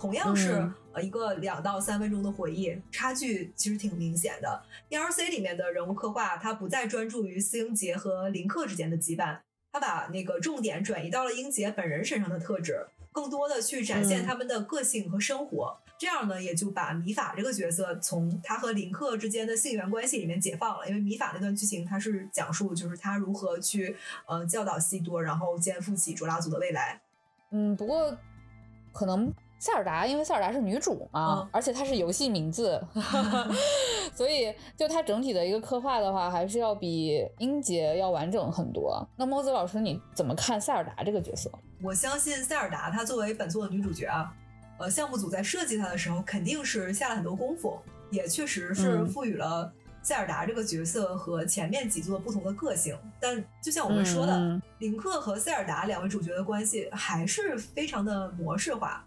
[0.00, 4.62] 同样是呃一个两到三分钟的回忆，差距其实挺明显的。
[4.88, 9.38] DLC 里面的人物刻画，它不再专注于斯英杰和林克之间的羁绊，
[9.70, 15.78] 他把那个重点转移到了英杰本人身上的特质，更多的去展现他们的个性和生活。
[15.98, 20.88] 这样呢，也就把米法这个角色从他和林克之间的性缘关系里面解放了。
[20.88, 23.94] 因为米法那段剧情，他是讲述就是他如何去
[24.26, 26.98] 呃教导西多，然后肩负起卓拉族的未来。
[27.50, 28.16] 嗯，不过
[28.94, 29.30] 可能。
[29.60, 32.82] 塞尔达，因为塞尔达是女主嘛，而且它是游戏名字，
[34.16, 39.06] 所以就它整体的一个刻画的话，还是要比英杰要完整很多。
[39.16, 41.50] 那莫子老师，你怎么看塞尔达这个角色？
[41.82, 44.32] 我相信塞尔达她作为本作的女主角啊，
[44.78, 47.78] 呃，项目组在设计她的时候肯定是下了很多功夫，
[48.10, 49.70] 也确实是赋予了
[50.02, 52.96] 塞尔达这个角色和前面几座不同的个性。
[53.20, 59.04] 但就像我们说的，林克和塞尔达两位主角的关系还是非常的模式化。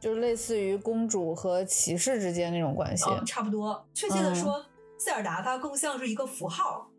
[0.00, 3.86] 就是类似于公主和骑士之间那种关系，差不多。
[3.92, 4.64] 确切的说，
[4.98, 6.90] 塞尔达它更像是一个符号，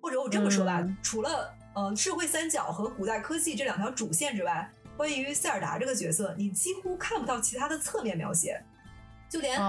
[0.00, 8.60] 或者我这么说吧，除了呃智慧三角和古代科技这两条主线之外，关于塞尔达这个角色，你几乎看不到其他的侧面描写。
[9.30, 9.60] 就连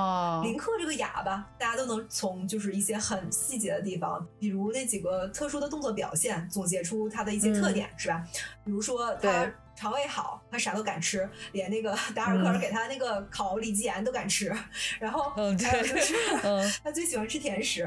[0.42, 8.26] 林克这个哑巴，大家都能从就是一些很细节的地方，比如那几个特殊的动作表现，总结出他的一些特点，是吧？
[8.64, 14.53] 比如说他肠胃好，他啥都敢吃，连那个 达尔克尔给他那个烤里脊盐都敢吃。
[14.99, 16.13] 然后还有就是
[16.84, 17.84] 他最喜欢吃甜食，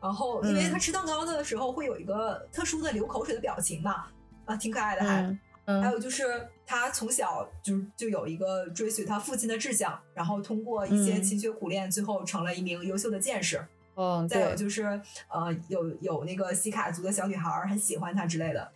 [0.00, 4.06] 然后因为他吃蛋糕的时候会有一个特殊的流口水的表情嘛，
[4.46, 5.38] 啊，挺可爱的还。
[5.66, 13.62] 还有就是他从小就就有一个追随他父亲的志向，然后通过一些勤学苦练，最后成了一名优秀的剑士。
[13.96, 18.72] 嗯，再有就是呃，有有那个西卡族的小女孩很喜欢他之类的。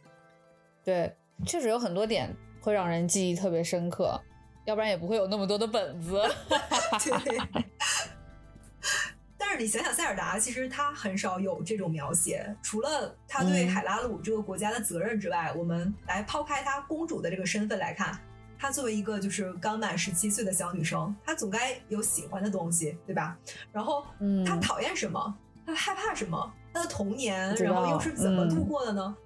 [0.84, 1.14] 对，
[1.44, 2.34] 确实有很多点
[2.68, 4.20] 会让人记忆特别深刻，
[4.66, 6.20] 要不然也不会有那么多的本子。
[7.24, 7.64] 对。
[9.38, 18.18] 但是你想想，塞尔达其实他很少有这种描写，除了他对海拉鲁这个国家的责任之外，我们来抛开他公主的这个身份来看，
[18.58, 23.38] 她作为一个就是刚满十七岁的小女生，她总该有喜欢的东西，对吧？
[23.72, 25.34] 然后，嗯她讨厌什么？
[25.64, 26.52] 她害怕什么？
[26.74, 29.16] 她的童年，然后又是怎么度过的呢？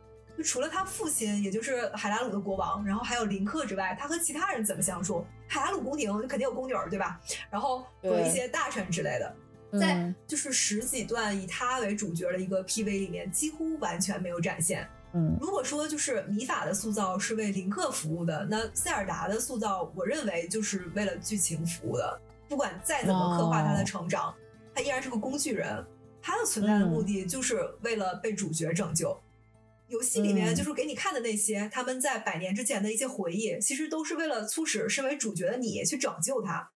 [0.43, 5.25] 就除了他父亲，也就是海拉鲁的国王，然后还有林克之外，他和其他人怎么相处？
[5.47, 7.21] 海拉鲁宫廷肯定有宫女，对吧？
[7.49, 9.37] 然后和一些大臣之类的。
[9.79, 14.87] 在就是十几段以他为主角的一个 PV 里面，几乎完全没有展现。
[15.13, 22.21] 嗯，如果说就是米法的塑造是为林克服务的，那塞尔达的塑造，我认为就是为了剧情服务的。
[22.49, 24.35] 不管再怎么刻画他的成长，
[24.75, 25.85] 他依然是个工具人。
[26.21, 29.17] 他的存在的目的就是为了被主角拯救。
[29.93, 36.67] 游戏里面嗯就是给你看的那些他们在百年之前的一些回忆，其实都是为了促使身为主角的你去拯救他。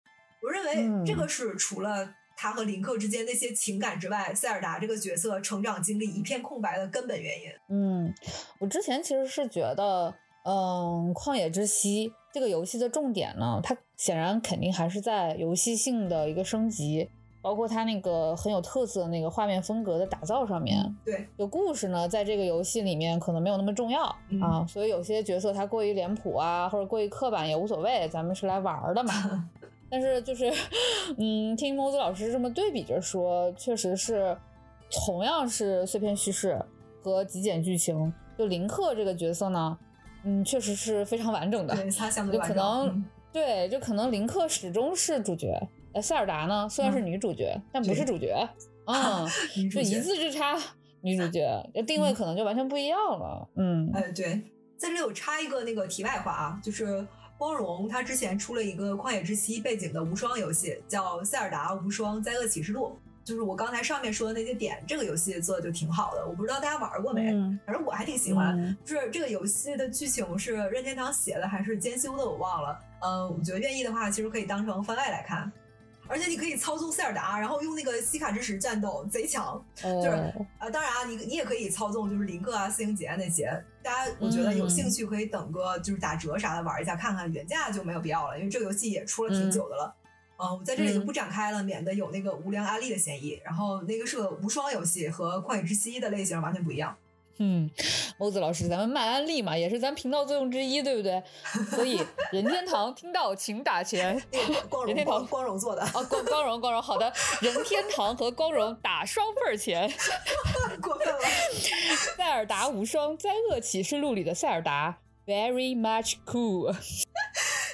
[0.43, 7.51] 我认为嗯这个是除了他和林克之间那些情感之外，塞尔达这个角色成长经历一片空白的根本原因。
[7.71, 8.15] 嗯，
[8.61, 10.15] 我之前其实是觉得，
[10.45, 17.09] 嗯，《旷野之息》这个游戏的重点呢，它显然肯定还是在游戏性的一个升级，
[17.41, 20.97] 包括它那个很有特色的那个画面风格的打造上面。
[21.05, 29.49] 对，有故事呢，在这个游戏里面可能没有那么重要、嗯啊，所以有些角色他过于脸谱啊，或者过于刻板也无所谓，咱们是来玩儿的嘛。
[29.89, 30.53] 但是就是，
[31.17, 34.37] 嗯，听 मो 子老师这么对比着说，确实是
[34.91, 36.61] 同样是碎片叙事
[37.05, 39.79] 和极简剧情，就林克这个角色呢，
[40.25, 41.77] 嗯，确实是非常完整的。
[41.77, 42.57] 对，他相对就完整。
[42.57, 45.57] 可能、嗯对，就可能林克始终是主角，
[45.97, 48.47] 呃，塞尔达呢虽然是女主角，但不是主角，
[48.85, 49.27] 嗯，
[49.73, 50.55] 就一字之差，
[51.01, 54.43] 女主角就定位嗯可能就完全不一样了，嗯哎，对，
[54.77, 57.07] 在这里我插一个那个题外话啊，就是
[57.39, 62.89] 光荣他之前出了一个旷野之息背景的无双游戏，叫《塞尔达无双灾厄启示录》。
[63.27, 66.25] 就是我刚才上面说的那些点，这个游戏做的就挺好的。
[66.25, 68.57] 我不知道大家玩过没，嗯反正我还挺喜欢。
[68.57, 72.79] 嗯就是这个游戏的剧情是任天堂写的还是监修的，我忘了。
[73.01, 75.51] 嗯，我觉得愿意的话，其实可以当成番外来看。
[76.09, 79.63] 而且你可以操纵塞尔达，然后用那个西卡之石战斗，贼强。
[79.77, 83.51] 就是哦啊，当然啊，你你也可以操纵就是林克啊、四英杰那些。
[83.83, 89.97] 大家我觉得有嗯兴趣可以等个就是打折啥的玩一下看看，原价就没有必要了，因为这个游戏也出了挺久的了。
[90.39, 93.41] 嗯，我在这里就不展开了，免得有那个无良安利的嫌疑。
[93.45, 96.95] 然后那个是个无双游戏，和旷野之息的类型完全不一样。
[97.39, 97.71] 嗯
[98.19, 101.23] ，मो 子老师，咱们卖安利嘛，也是咱频道作用之一，对不对？
[101.71, 102.01] 所以
[102.33, 104.15] 任天堂听到请打钱。
[104.87, 109.91] 任天堂荣光光荣做的，哦，光光荣光荣，好的，任天堂和光荣打双份儿钱。
[110.81, 111.21] 过分了。
[112.17, 116.75] 塞尔达无双灾厄启示录里的塞尔达，very much cool。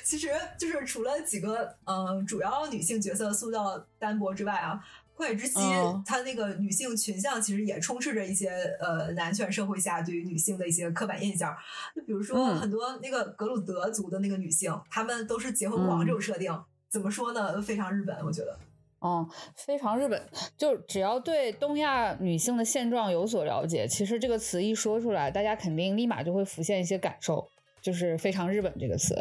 [0.05, 4.79] 其实就是除了几个嗯、呃主要女性角色塑造单薄之外啊，
[5.37, 8.51] 《之息》嗯它那个女性群像其实也充斥着一些
[8.81, 11.55] 呃男权社会下对于女性的一些刻板印象。
[11.95, 16.53] 就比如说嗯很多那个格鲁德族的那个女性，她们都是结婚狂嗯这种设定，
[16.91, 17.61] 怎么说呢？
[17.63, 18.59] 非常日本，我觉得。
[19.05, 20.23] 嗯，非常日本，
[20.57, 27.49] 就只要对东亚女性的现状有所了解，其实这个词一说出来，大家肯定立马就会浮现一些感受，
[27.81, 29.17] 就是非常日本这个词。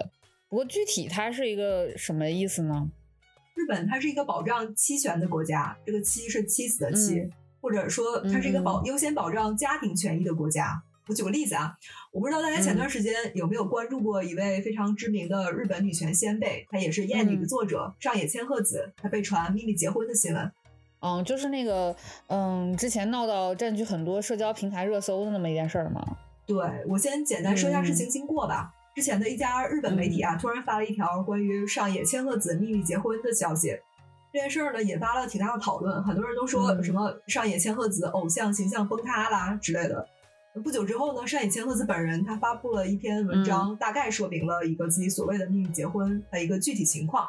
[0.48, 2.92] 不过具体它是一个什么意思呢？
[3.56, 7.32] 日本它是一个保障妻权的国家，这个妻是妻子的妻，嗯
[7.62, 10.82] 或者说它是一个保、嗯优先保障家庭权益的国家。
[11.08, 11.76] 我举个例子啊，
[12.12, 20.52] 我不知道大家前段时间有没有关注过一位非常知名的日本女权先辈，她也是《厌女》的嗯作者、上野千鹤子，她被传秘密结婚的新闻。
[21.02, 21.96] 嗯，就是那个，
[22.28, 26.04] 嗯，之前闹到占据很多社交平台热搜的那么一件事儿嘛。
[26.46, 28.74] 对我先简单说一下事嗯情经过吧。
[28.94, 33.78] 之前的一家日本媒体啊，突然发了一条关于上野千鹤子秘密结婚的消息。
[34.34, 40.08] 这件事儿呢，引发了挺大的讨论，很多人都说嗯什么上野千鹤子偶像形象崩塌啦之类的。
[40.64, 47.26] 不久之后呢，上野千鹤子本人他发布了一篇文章，大概说明了一个自己所谓的秘密结婚的一个具体情况。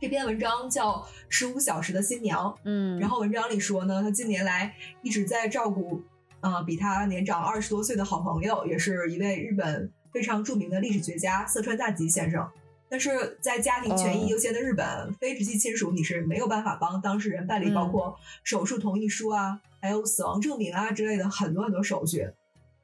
[0.00, 0.94] 这篇文章叫
[1.28, 6.02] 《十五小时的新娘》，嗯然后文章里说呢，他近年来一直在照顾，
[6.40, 12.48] 呃，比他年长二十多岁的好朋友，也是一位日本非常著名的历史学家色川大吉先生。
[12.88, 22.18] 但是在家庭权益优先的日本，非直系亲属你是没有办法帮当事人办理嗯包括手术同意书啊，还有死亡证明啊之类的很多很多手续。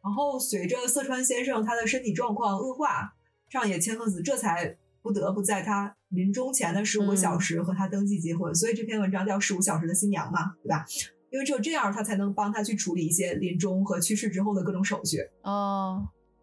[0.03, 3.13] 然后随着色川先生他的身体状况恶化，
[3.51, 10.87] 上野千鹤子这才不得不在他临终前的十五个小嗯时和他登记结婚，所以这篇文章叫《十五小时的新娘》嘛，对吧？
[11.31, 15.19] 因为只有这样，他才能帮他去处理一些临终和去世之后的各种手续。
[15.43, 15.99] 啊，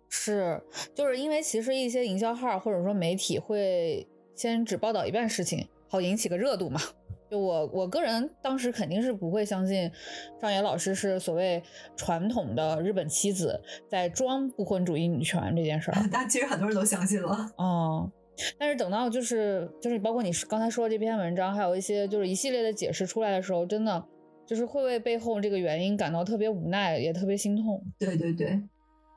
[0.10, 0.62] 是，
[0.94, 6.80] 就是因为其实一些营销号或者说媒体会先只报道一半事情，好引起个热度嘛。
[7.28, 9.92] 就我我个人当时肯定是不会相信
[10.40, 11.62] 张野老师是所谓
[11.98, 15.98] 传统的日本妻子在装不婚主义女权这件事儿。
[16.14, 17.52] 但其实很多人都相信了。
[17.58, 18.10] 哦，
[18.60, 24.06] 但是等到就是就是包括你刚才说的这篇文章，还有一些就是一系列的解释出来的时候，真的
[24.46, 27.84] 就是会为背后这个原因感到特别无奈，也特别心痛。
[27.98, 28.62] 对对对，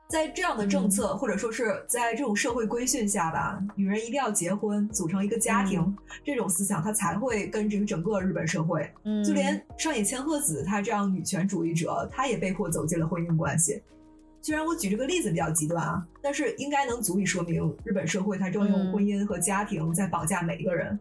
[0.09, 8.91] 在这样的政策、或者说是在这种社会规训下吧，女人一定要结婚，组成一个家庭，嗯这种思想它才会根植于整个日本社会。
[9.03, 13.79] 嗯，就连上野千鹤子她这样女权主义者，她也被迫走进了婚姻关系。
[14.41, 20.99] 虽然我举这个例子比较极端啊，但是应该能足以说明日本社会它正用嗯婚姻和家庭在绑架每一个人。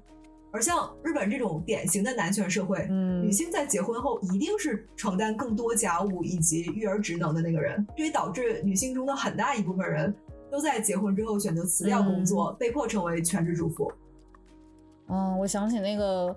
[0.51, 10.15] 而像日本这种典型的男权社会，嗯女性在结婚后一定是承担更多家务以及育儿职能的那个人，这也导致女性中的很大一部分人
[10.51, 13.93] 都在结婚之后选择辞掉工作，被迫成为全职主妇。
[15.09, 16.35] 嗯，我想起那个，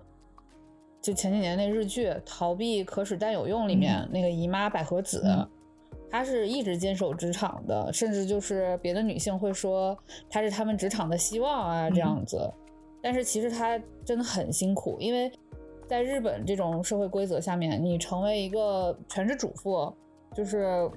[1.01, 5.47] 就前几年那日剧《逃避可耻但有用》里面、那个姨妈百合子，嗯
[6.09, 9.97] 她是一直坚守职场的，甚至就是别的女性会说
[10.29, 12.37] 她是他们职场的希望啊这样子。
[13.01, 15.31] 但是其实她真的很辛苦，因为
[15.87, 19.93] 在日本这种社会规则下面，你成为一个全职主妇，
[20.35, 20.89] 就是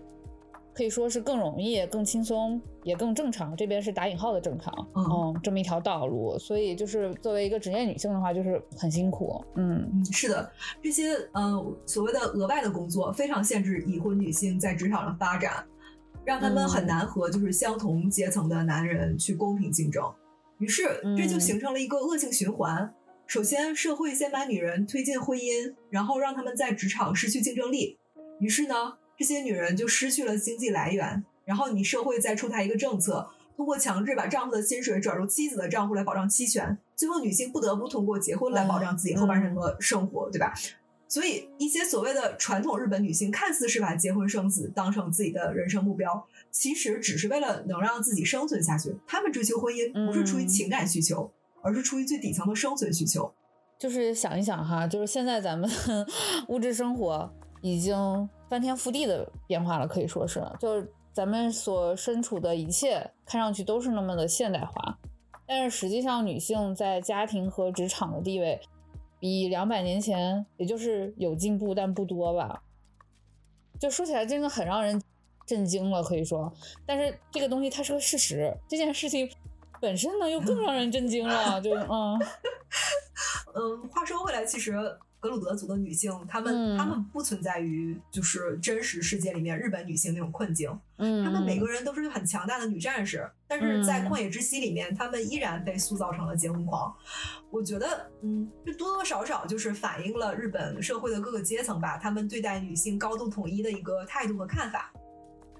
[0.73, 3.57] 可以说是更容易、更轻松，也更正常。
[3.57, 6.39] 这边是打引号的正常，嗯这么一条道路。
[6.39, 9.45] 所以就是作为一个职业女性的话，就是很辛苦。
[9.55, 10.51] 嗯嗯，是的，
[10.83, 15.65] 这些呃所谓的额外的工作非常限制已婚女性在职场上发展，
[16.25, 20.05] 让他们很难和就是相同阶层的男人去公平竞争。
[20.59, 20.83] 于是
[21.17, 22.95] 这就嗯形成了一个恶性循环。
[23.27, 27.99] 首先，社会先把女人推进婚姻，然后让她们在职场失去竞争力。
[28.39, 28.75] 于是呢，
[29.17, 31.25] 这些女人就失去了经济来源。
[31.45, 40.53] 然后你社会再出台一个政策，通过强制把丈夫的薪水转入妻子的账户来保障期权，最后女性不得不通过结婚来保障自己后半生的生活，对吧？
[41.15, 48.93] 所以一些所谓的传统日本女性，看似是把结婚生子当成自己的人生目标，其实只是为了能让自己生存下去。
[49.07, 51.31] 她们追求婚姻不是出于嗯情感需求，
[51.63, 53.33] 而是出于最底层的生存需求。
[53.79, 55.71] 就是想一想哈，就是现在咱们
[56.49, 64.99] 物质生活已经翻天覆地的变化了，可以说是，就是咱们所身处的一切看上去都是那么的现代化，
[65.47, 68.61] 但是实际上女性在家庭和职场的地位
[69.25, 72.63] 比两百年前，也就是有进步，但不多吧。
[73.81, 75.01] 就说起来真的很让人
[75.47, 76.53] 震惊了，可以说，
[76.85, 79.27] 但是这个东西它是个事实，这件事情
[79.81, 82.21] 本身呢又更让人震惊了，就嗯。
[83.57, 84.75] 嗯，话说回来，其实
[85.25, 96.95] 格鲁德族的女性，她们、嗯她们不存在于就是真实世界里面日本女性那种困境，嗯，她们每个人都是很强大的女战士，但是在嗯旷野之息里面，她们依然被塑造成了结婚狂。
[97.51, 104.93] 我觉得，嗯，这多多少少就是反映了日本社会的各个阶层吧，他们对待女性高度统一的一个态度和看法。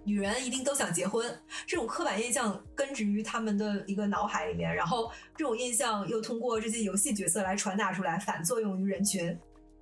[0.07, 1.35] 女人一定都想结婚，
[1.67, 9.35] 这种刻板印象根植于他们的一个脑海里面，然后这种印象又通过这些游戏角色来传达出来，反作用于人群，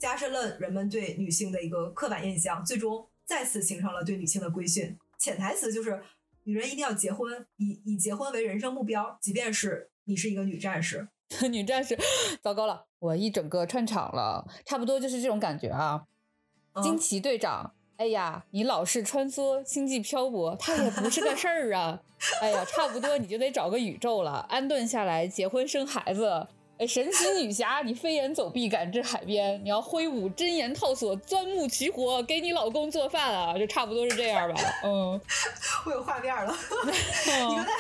[0.03, 4.99] 加深了人们对女性的一个刻板印象，最终再次形成了对女性的规训。
[5.17, 6.03] 潜台词就是，
[6.43, 11.07] 女人一定要结婚，以以结婚为人生目标，即便是你是一个女战士。
[11.49, 11.97] 女战士，
[12.43, 16.03] 糟糕了，我一整个串场了，差不多就是这种感觉啊。
[16.73, 22.03] 嗯惊奇队长，哎呀，你老是穿梭星际漂泊，它也不是个事儿啊。
[22.41, 26.49] 哎呀，差不多你就得找个宇宙了，安顿下来，结婚生孩子。
[26.83, 34.61] 哎，神奇女侠，你飞檐走壁赶至海边，你要挥舞真言套索，钻木取火，给你老公做饭啊，就差不多是这样吧。
[34.83, 35.21] 嗯，
[35.87, 36.53] 我有画面了。
[36.91, 37.71] 你刚才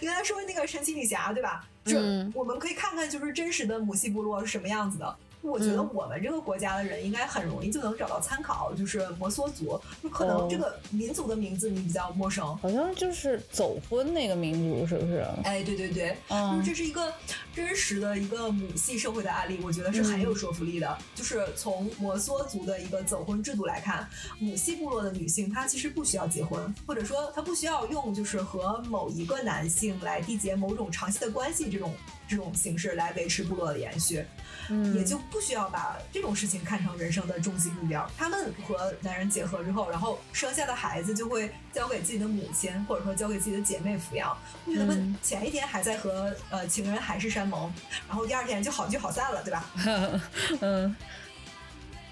[0.00, 1.64] 你刚才说那个神奇女侠对吧？
[1.84, 5.16] 就、嗯我们可以看看就是真实的母系部落是什么样子的。
[5.42, 12.56] 我觉得嗯我们这个国家的人应该很容易就能找到参考，就是摩梭族，就可能哦这个民族的名字你比较陌生。
[12.58, 15.26] 好像就是走婚那个民族，是不是？
[15.44, 17.12] 哎，对对对，嗯就是这是一个
[17.52, 20.96] 真实的一个母系社会的案例，我觉得是很有说服力的。
[21.14, 24.08] 就是从摩梭族的一个走婚制度来看，
[24.38, 31.92] 母系部落的女性她其实不需要结婚，或者说她不需要用就是和某一个男性来缔结某种长期的关系这种
[32.28, 34.24] 这种形式来维持部落的延续。
[34.70, 38.06] 嗯，也就不需要把这种事情看成人生的终极目标。
[38.18, 44.36] 他们和男人结合之后，然后生下的孩子就会交给自己的母亲，或者说交给自己的姐妹抚养。
[44.66, 47.72] 或许他们嗯前一天还在和呃情人海誓山盟，
[48.06, 49.70] 然后第二天就好聚好散了，对吧？
[50.60, 50.94] 嗯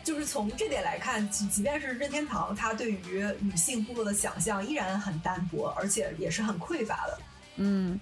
[0.02, 7.18] 就是从这点来看，即即便是任天堂，它对于女性部落的想象依然很单薄，而且也是很匮乏的。
[7.56, 8.00] 嗯，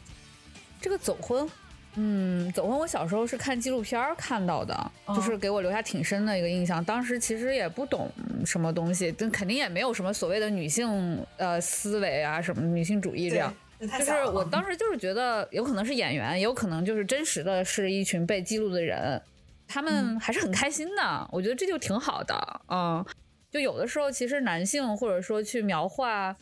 [0.81, 1.51] 这个走婚，
[1.97, 4.75] 嗯，走婚，我小时候是看纪录片儿看到的，
[5.07, 6.85] 哦就是给我留下挺深的一个印象。
[6.85, 8.11] 当时其实也不懂
[8.45, 14.25] 什么东西，但肯定也没有什么所谓的女性呃思维啊，什么女性主义这样。，就是。
[14.25, 19.21] 我当时就是觉得，有可能是演员，也有可能就是真实的是一群被记录的人，
[19.69, 21.29] 他们嗯还是很开心的。
[21.31, 23.05] 我觉得这就挺好的，嗯，
[23.51, 26.35] 就有的时候其实男性或者说去描画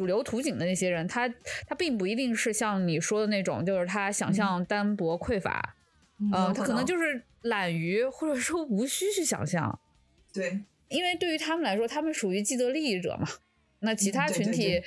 [0.00, 1.28] 主流图景的那些人，他
[1.66, 5.76] 他并不一定是像你说的那种，就是他想象单薄匮乏，
[6.18, 9.78] 嗯，他可能就是懒于或者说无需去想象，
[10.32, 13.28] 对，因为对于他们来说，他们属于既得利益者嘛。
[13.80, 14.80] 那其嗯他群体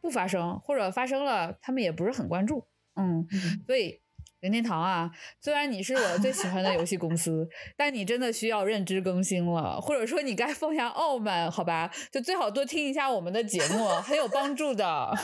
[0.00, 2.64] 不发生，或者发生了，他们也不是很关注。
[2.94, 4.00] 嗯，嗯所以
[4.40, 5.10] 任天堂啊，
[5.40, 11.90] 虽然你是我最喜欢的游戏公司，但你真的需要认知更新了，或者说你该放下傲慢，好吧？
[12.10, 14.84] 就最好多听一下我们的节目，很有帮助的。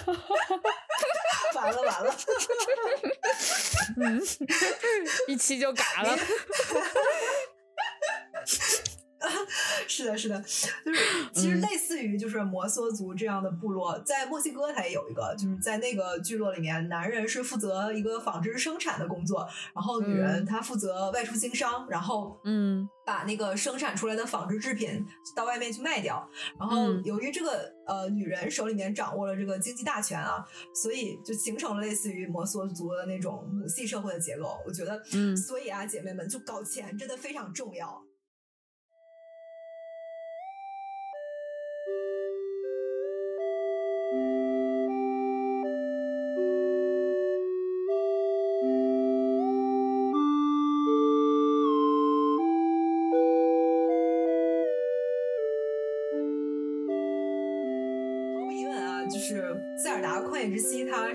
[1.54, 2.14] 完了完了，
[3.96, 4.20] 嗯，
[5.28, 6.16] 一期就嘎了。
[9.88, 11.00] 是的，是的，就是
[11.32, 25.04] 其实类似于就是摩梭族这样的部落，在墨西哥它也有一个，就是在那个聚落里面，男人是负责一个纺织生产的工作，然后女人她负责外出经商，然后嗯，把那个生产出来的纺织制品
[25.34, 26.28] 到外面去卖掉。
[26.58, 30.44] 然后由于这个呃女人手里面掌握了这个经济大权啊，
[30.74, 34.58] 所以就形成了类似于摩梭族的那种母系社会的结构。
[34.66, 38.02] 我觉得，嗯所以啊，姐妹们，就搞钱真的非常重要。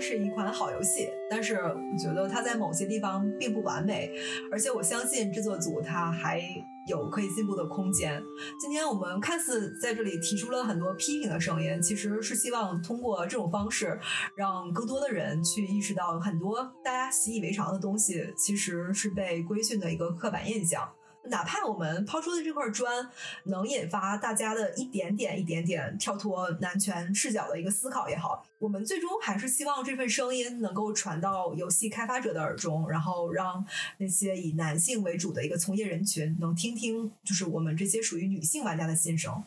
[0.02, 4.10] 是一款好游戏，但是我觉得它在某些地方并不完美，
[4.50, 6.42] 而且我相信制作组它还
[6.88, 8.20] 有可以进步的空间。
[8.60, 13.96] 今天我们看似在这里提出了很多批评的声音，其实是希望通过这种方式，
[14.34, 20.88] 让更多的人去意识到很多大家习以为常的东西，其实是被规训的一个刻板印象。
[21.24, 23.08] 哪怕我们抛出的这块砖
[23.44, 33.64] 能引发大家的一点点、一点点跳脱男权视角的一个思考也好，我们最终还是希望这份声音能够传到游戏开发者的耳中，然后让
[33.98, 39.44] 那些以男性为主的一个从业人群能听听，就是我们这些属于女性玩家的心声，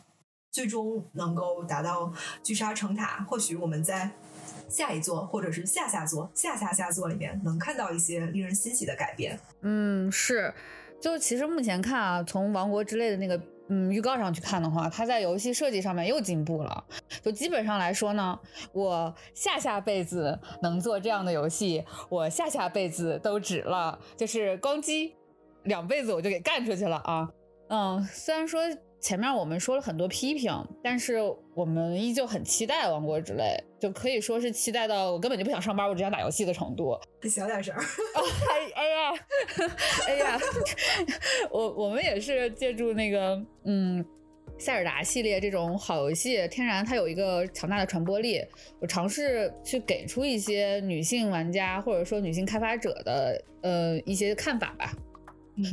[0.50, 2.12] 最终能够达到
[2.42, 3.24] 聚沙成塔。
[3.28, 4.10] 或许我们在
[4.68, 9.38] 下一座或者是下下座、下下下座里面能看到一些令人欣喜的改变。
[9.60, 10.52] 嗯，是。
[11.06, 16.84] 就其实目前看啊，从《王国之泪》的那个嗯预告上去看的话，它在游戏设计上面又进步了。
[17.22, 18.36] 就基本上来说呢，
[18.72, 23.96] 我下下辈子能做这样的游戏，我下下辈子都值了。
[24.16, 25.14] 就是光机，
[25.62, 27.30] 两辈子我就给干出去了啊。
[27.68, 28.62] 嗯，虽然说
[29.06, 30.52] 前面我们说了很多批评，
[30.82, 31.18] 但是
[31.54, 36.98] 我们依旧很期待《王国之泪》，就可以说是期待到我根本就不想上班，我只想打游戏的程度。
[37.22, 37.80] 你小点声儿。
[37.80, 39.14] 哎 哎呀，
[40.08, 40.40] 哎呀，
[41.52, 44.04] 我我们也是借助那个嗯。
[44.58, 48.42] 塞尔达系列这种好游戏，天然它有一个强大的传播力。
[48.80, 54.90] 我尝试去给出一些女性玩家或者说女性开发者的呃一些看法吧。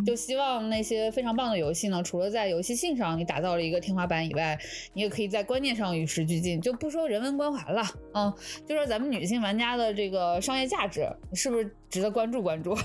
[0.05, 4.57] 就希望那些非常棒的游戏呢，除了在游戏性上你打造了一个天花板以外，
[4.93, 6.61] 你也可以在观念上与时俱进。
[6.61, 8.33] 就不说人文关怀了，嗯，
[8.67, 12.75] 就说咱们女性玩家的这个商业价值是不是值得关注关注？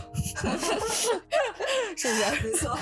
[1.97, 2.15] 是不是？
[2.45, 2.79] 没错。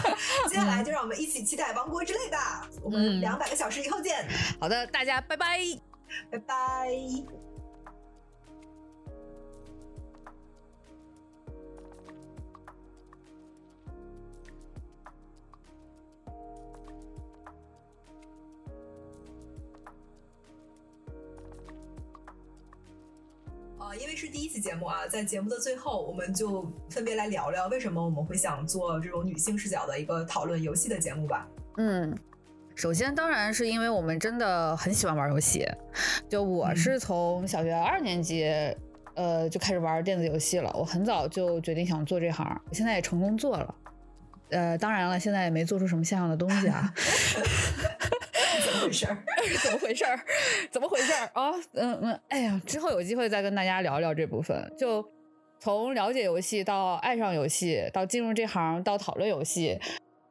[0.49, 2.69] 接下来就让我们一起期待《王国之泪》吧。
[2.83, 4.27] 我们两百个小时以后见。
[4.61, 5.59] 好的，大家拜拜，
[6.31, 7.46] 拜拜。
[23.79, 31.47] 呃，因为是第一期节目啊，在节目的最后，我们就分别来聊聊为什么我们会想做这种女性视角的一个讨论游戏的节目吧。
[31.77, 32.17] 嗯，
[32.75, 35.69] 首先当然是因为我们真的很喜欢玩游戏，
[36.29, 38.51] 就我是从小学二年级，
[39.15, 40.73] 呃就开始玩电子游戏了。
[40.75, 43.75] 我很早就决定想做这行，我现在也成功做了。
[44.51, 46.93] 呃，当然了，现在也没做出什么像样的东西啊。
[48.87, 49.19] 回事儿？
[49.63, 50.21] 怎么回事儿？
[50.71, 51.53] 怎么回事儿啊？
[51.73, 54.73] 嗯嗯，哎呀，之后有机会再跟大家聊聊这部分。
[54.79, 55.05] 就
[55.59, 59.79] 从了解游戏到爱上游戏，到进入这行，到讨论游戏，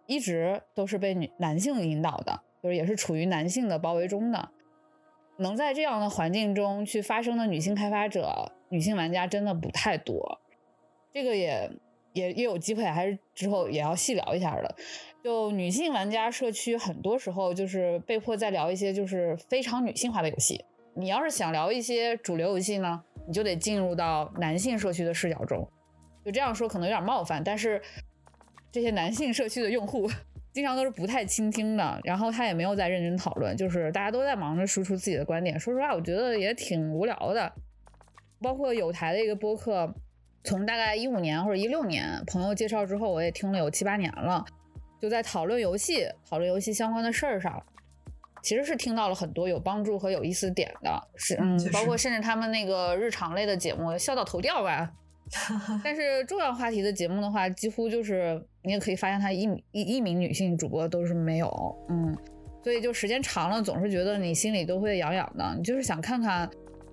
[0.08, 4.50] 一直都是被女男性引导的，就是也是处于男性的包围中的。
[5.38, 10.40] 能在这样的环境中去发声的女性开发者、女性玩家真的不太多。
[11.12, 11.70] 这个也
[12.14, 14.76] 也也有机会，还是之后也要细聊一下的。
[15.26, 20.64] 就女性玩家社区，很多时候就是被迫在聊一些就是非常女性化的游戏。
[20.94, 25.68] 你要是想聊一些主流游戏呢，你就得进入到男性社区的视角中。
[26.24, 27.82] 就这样说可能有点冒犯，但是
[28.72, 30.08] 这些男性社区的用户
[30.54, 35.60] 经常都是不太倾听的，然后他也没有在认真讨论，就是大家都在忙着输出自己的观点。
[35.60, 37.52] 说实话，我觉得也挺无聊的。
[38.40, 39.92] 包括有台的一个播客，
[40.44, 44.46] 从大概一五年或者一六年朋友介绍之后，我也听了有七八年了。
[45.02, 47.62] 就在讨论游戏、讨论游戏相关的事儿上，
[48.42, 54.92] 其实是听到了很多有帮助和有意思点的，是嗯，包括甚至他们那个日常类的节目笑到头掉吧，
[55.84, 62.16] 但是重要话题的节目的话，几乎就是你也可以发现，他一一一名女性主播都是没有，嗯，
[62.64, 65.56] 所以就时间长了，总是觉得你心里都会痒痒的。
[65.58, 66.50] 你就是想看看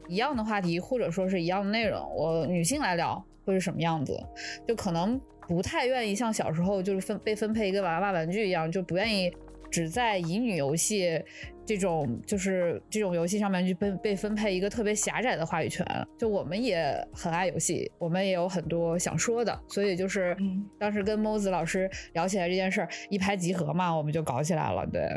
[0.08, 4.18] 一样的话题，或者说是一样的内容，我女性来聊会是什么样子，
[4.66, 9.32] 就可能不太愿意像小时候就是分被分配一个娃娃玩具一样，就不愿意
[9.70, 11.22] 只在乙女游戏。
[11.64, 15.86] 这种就是这种游戏上面就被被分配一个特别狭窄的话语权，
[16.18, 20.36] 就我们也很爱游戏，我们也有很多想说的，所以就是
[20.76, 25.08] 当时跟猫子老师聊起来这件事儿，一拍即合嘛，我们就搞起来了，对。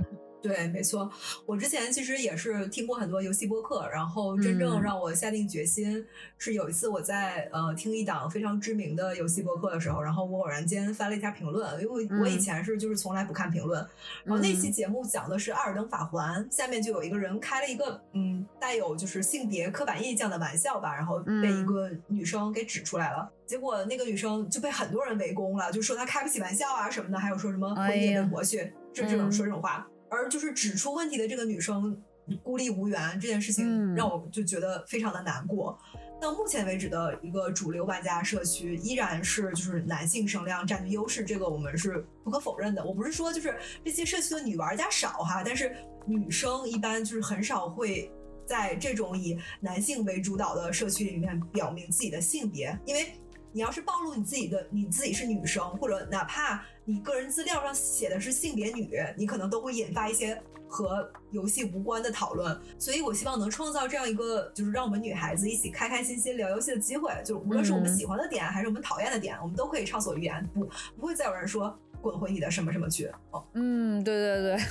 [0.45, 1.11] 对，没错，
[1.47, 6.05] 我之前其实也是听过很多游戏播客，然后真正让我下定决心
[6.37, 13.83] 是有一次我在呃听一档非常知名的游戏播客的时候，然后我偶然间翻了一下评论，因为我以前是就是从来不看评论，
[14.23, 29.87] 然后那期节目讲的是《艾尔登法环》，下面就有一个人开了一个嗯带有就是性别刻板印象的玩笑吧，然后被一个女生给指出来了，结果那个女生就被很多人围攻了，就说她开不起玩笑啊什么的，还有说什么婚姻的魔去，就这种说这种话。
[30.15, 32.01] 而就是指出问题的这个女生
[32.41, 35.77] 孤立无援这件事情，让我就觉得非常的难过。
[36.21, 42.83] 到目前为止的一个主流玩家社区，依然是就是男性声量占据优势，这个我们是不可否认的。
[42.83, 45.75] 我不是说就是这些社区的女玩家少哈，但是
[46.07, 48.09] 女生一般就是很少会
[48.47, 53.13] 在这种以男性为主导的社区里面表明自己的性别，因为。
[53.51, 62.55] 你要是暴露你自己的，你自己是女生，或者哪怕你个人资料上写的是性别女，你可能都会引发一些和游戏无关的讨论。
[62.77, 67.11] 所以我希望能创造这样一个，就是让我们女孩子一起开开心心聊游戏的机会。
[67.25, 70.69] 就无论是我们喜欢的点，还是我们讨厌的点，我们都可以畅所欲言，不
[70.99, 73.11] 不会再有人说滚回你的什么什么去。
[73.31, 74.65] 哦，嗯，对对对，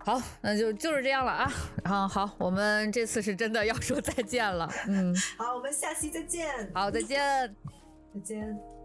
[0.00, 1.50] 好，那就就是这样了啊。
[1.82, 4.70] 然后好，我们这次是真的要说再见了。
[4.86, 6.70] 嗯，好，我们下期再见。
[6.74, 7.18] 好，再见。
[8.12, 8.81] 再见。